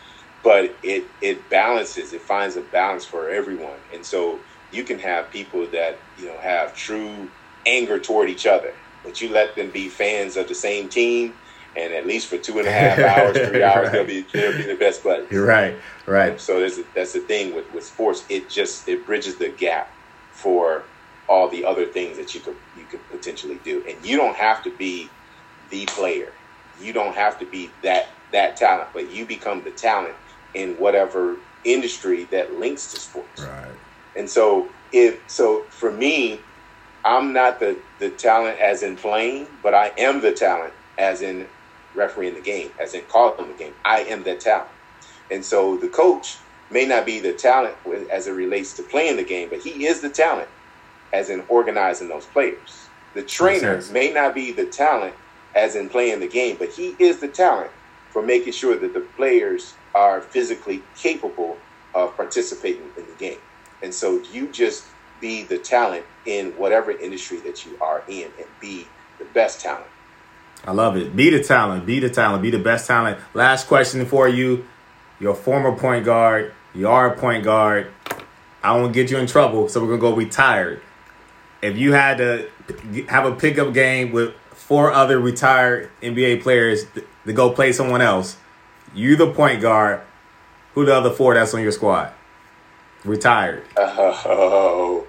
[0.43, 2.11] But it it balances.
[2.11, 4.37] It finds a balance for everyone, and so
[4.75, 7.29] you can have people that you know have true
[7.65, 8.73] anger toward each other,
[9.03, 11.33] but you let them be fans of the same team,
[11.75, 13.91] and at least for two and a half hours, three hours, Right.
[13.93, 15.31] they'll be they'll be the best buddies.
[15.31, 15.75] You're right.
[16.05, 16.39] Right.
[16.39, 18.25] So there's a, that's the thing with, with sports.
[18.29, 19.89] It just it bridges the gap
[20.31, 20.83] for
[21.27, 24.63] all the other things that you could you could potentially do, and you don't have
[24.63, 25.09] to be
[25.69, 26.31] the player.
[26.81, 30.13] You don't have to be that that talent, but you become the talent
[30.53, 33.41] in whatever industry that links to sports.
[33.41, 33.71] Right.
[34.15, 36.39] And so if so for me,
[37.03, 41.47] I'm not the the talent as in playing, but I am the talent as in
[41.93, 43.73] refereeing the game, as in calling the game.
[43.83, 44.69] I am the talent.
[45.31, 46.37] And so the coach
[46.69, 47.75] may not be the talent
[48.11, 50.49] as it relates to playing the game, but he is the talent
[51.13, 52.87] as in organizing those players.
[53.13, 55.15] The trainer may not be the talent
[55.55, 57.71] as in playing the game, but he is the talent
[58.09, 61.57] for making sure that the players are physically capable
[61.93, 63.39] of participating in the game.
[63.81, 64.85] And so you just
[65.21, 68.87] be the talent in whatever industry that you are in and be
[69.19, 69.85] the best talent.
[70.65, 71.15] I love it.
[71.15, 71.85] Be the talent.
[71.85, 72.41] Be the talent.
[72.41, 73.19] Be the best talent.
[73.33, 74.65] Last question for you.
[75.19, 76.53] You're a former point guard.
[76.73, 77.91] You are a point guard.
[78.63, 80.81] I won't get you in trouble, so we're gonna go retired.
[81.61, 82.49] If you had to
[83.07, 86.85] have a pickup game with four other retired NBA players
[87.25, 88.37] to go play someone else,
[88.93, 90.01] you the point guard.
[90.73, 92.11] Who the other four that's on your squad?
[93.05, 93.63] Retired.
[93.77, 95.05] Oh,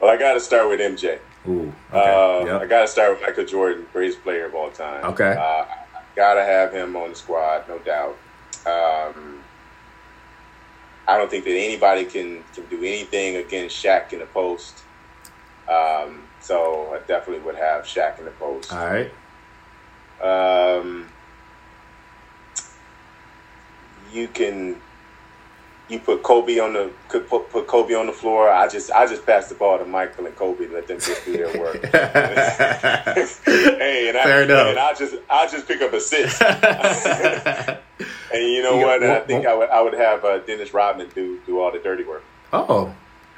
[0.00, 1.18] well, I got to start with MJ.
[1.48, 1.72] Ooh.
[1.92, 1.96] Uh,
[2.42, 2.64] Okay.
[2.64, 5.04] I got to start with Michael Jordan, greatest player of all time.
[5.04, 5.36] Okay.
[5.38, 5.64] Uh,
[6.16, 8.16] got to have him on the squad, no doubt.
[8.66, 9.40] Um,
[11.08, 14.82] I don't think that anybody can can do anything against Shaq in the post.
[15.68, 18.72] Um, so I definitely would have Shaq in the post.
[18.72, 19.10] All right.
[20.22, 21.08] Um,
[24.12, 24.80] you can
[25.92, 28.48] you put Kobe on the could put, put Kobe on the floor.
[28.50, 31.24] I just I just pass the ball to Michael and Kobe and let them just
[31.24, 31.82] do their work.
[33.44, 34.68] hey, and I, Fair enough.
[34.68, 36.40] and I just I just pick up assists.
[36.42, 37.78] and
[38.32, 39.02] you know You- what?
[39.02, 42.04] I think I would I would have uh, Dennis Rodman do do all the dirty
[42.04, 42.24] work.
[42.52, 42.94] oh,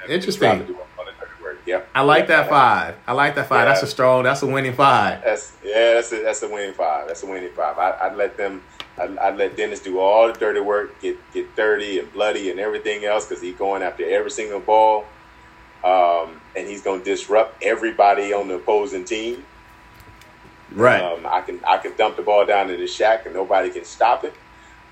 [0.08, 0.48] Interesting.
[0.48, 1.58] Rodman do all the dirty work.
[1.66, 1.88] Yep.
[1.94, 2.94] I like that five.
[3.06, 3.60] I like that five.
[3.60, 3.72] Yeah.
[3.72, 4.24] That's a strong.
[4.24, 5.22] That's a winning five.
[5.24, 7.06] That's yeah, that's a that's a winning five.
[7.08, 7.78] That's a winning five.
[7.78, 8.62] I, I'd let them.
[8.98, 12.60] I'd, I'd let Dennis do all the dirty work, get get dirty and bloody and
[12.60, 15.06] everything else because he's going after every single ball,
[15.82, 19.44] um, and he's going to disrupt everybody on the opposing team.
[20.72, 21.02] Right.
[21.02, 23.84] Um, I can I can dump the ball down to the Shaq and nobody can
[23.84, 24.34] stop it.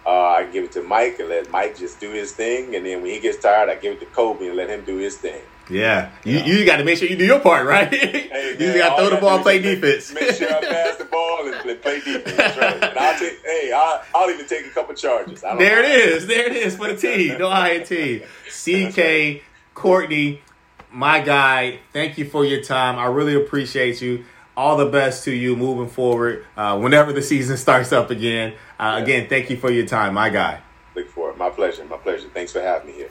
[0.04, 3.02] Uh, I give it to Mike and let Mike just do his thing, and then
[3.02, 5.42] when he gets tired, I give it to Kobe and let him do his thing.
[5.70, 6.10] Yeah.
[6.24, 7.92] You you got to make sure you do your part, right?
[7.92, 10.12] Hey, you got to throw the ball, play is make- defense.
[10.12, 12.56] Make, sure I pass the ball and, play defense.
[12.56, 12.74] Right.
[12.82, 13.40] And I'll take.
[13.44, 15.42] Hey, I'll, I'll even take a couple charges.
[15.44, 16.16] I don't There it mind.
[16.16, 16.26] is.
[16.26, 17.38] There it is for the team.
[17.38, 18.22] No INT.
[18.48, 19.42] CK
[19.74, 20.42] Courtney,
[20.90, 21.80] my guy.
[21.92, 22.98] Thank you for your time.
[22.98, 24.24] I really appreciate you.
[24.54, 26.44] All the best to you moving forward.
[26.56, 28.54] Uh, whenever the season starts up again.
[28.78, 30.60] Uh, again, thank you for your time, my guy.
[30.94, 31.38] Look for it.
[31.38, 31.84] My pleasure.
[31.86, 32.28] My pleasure.
[32.34, 33.08] Thanks for having me here.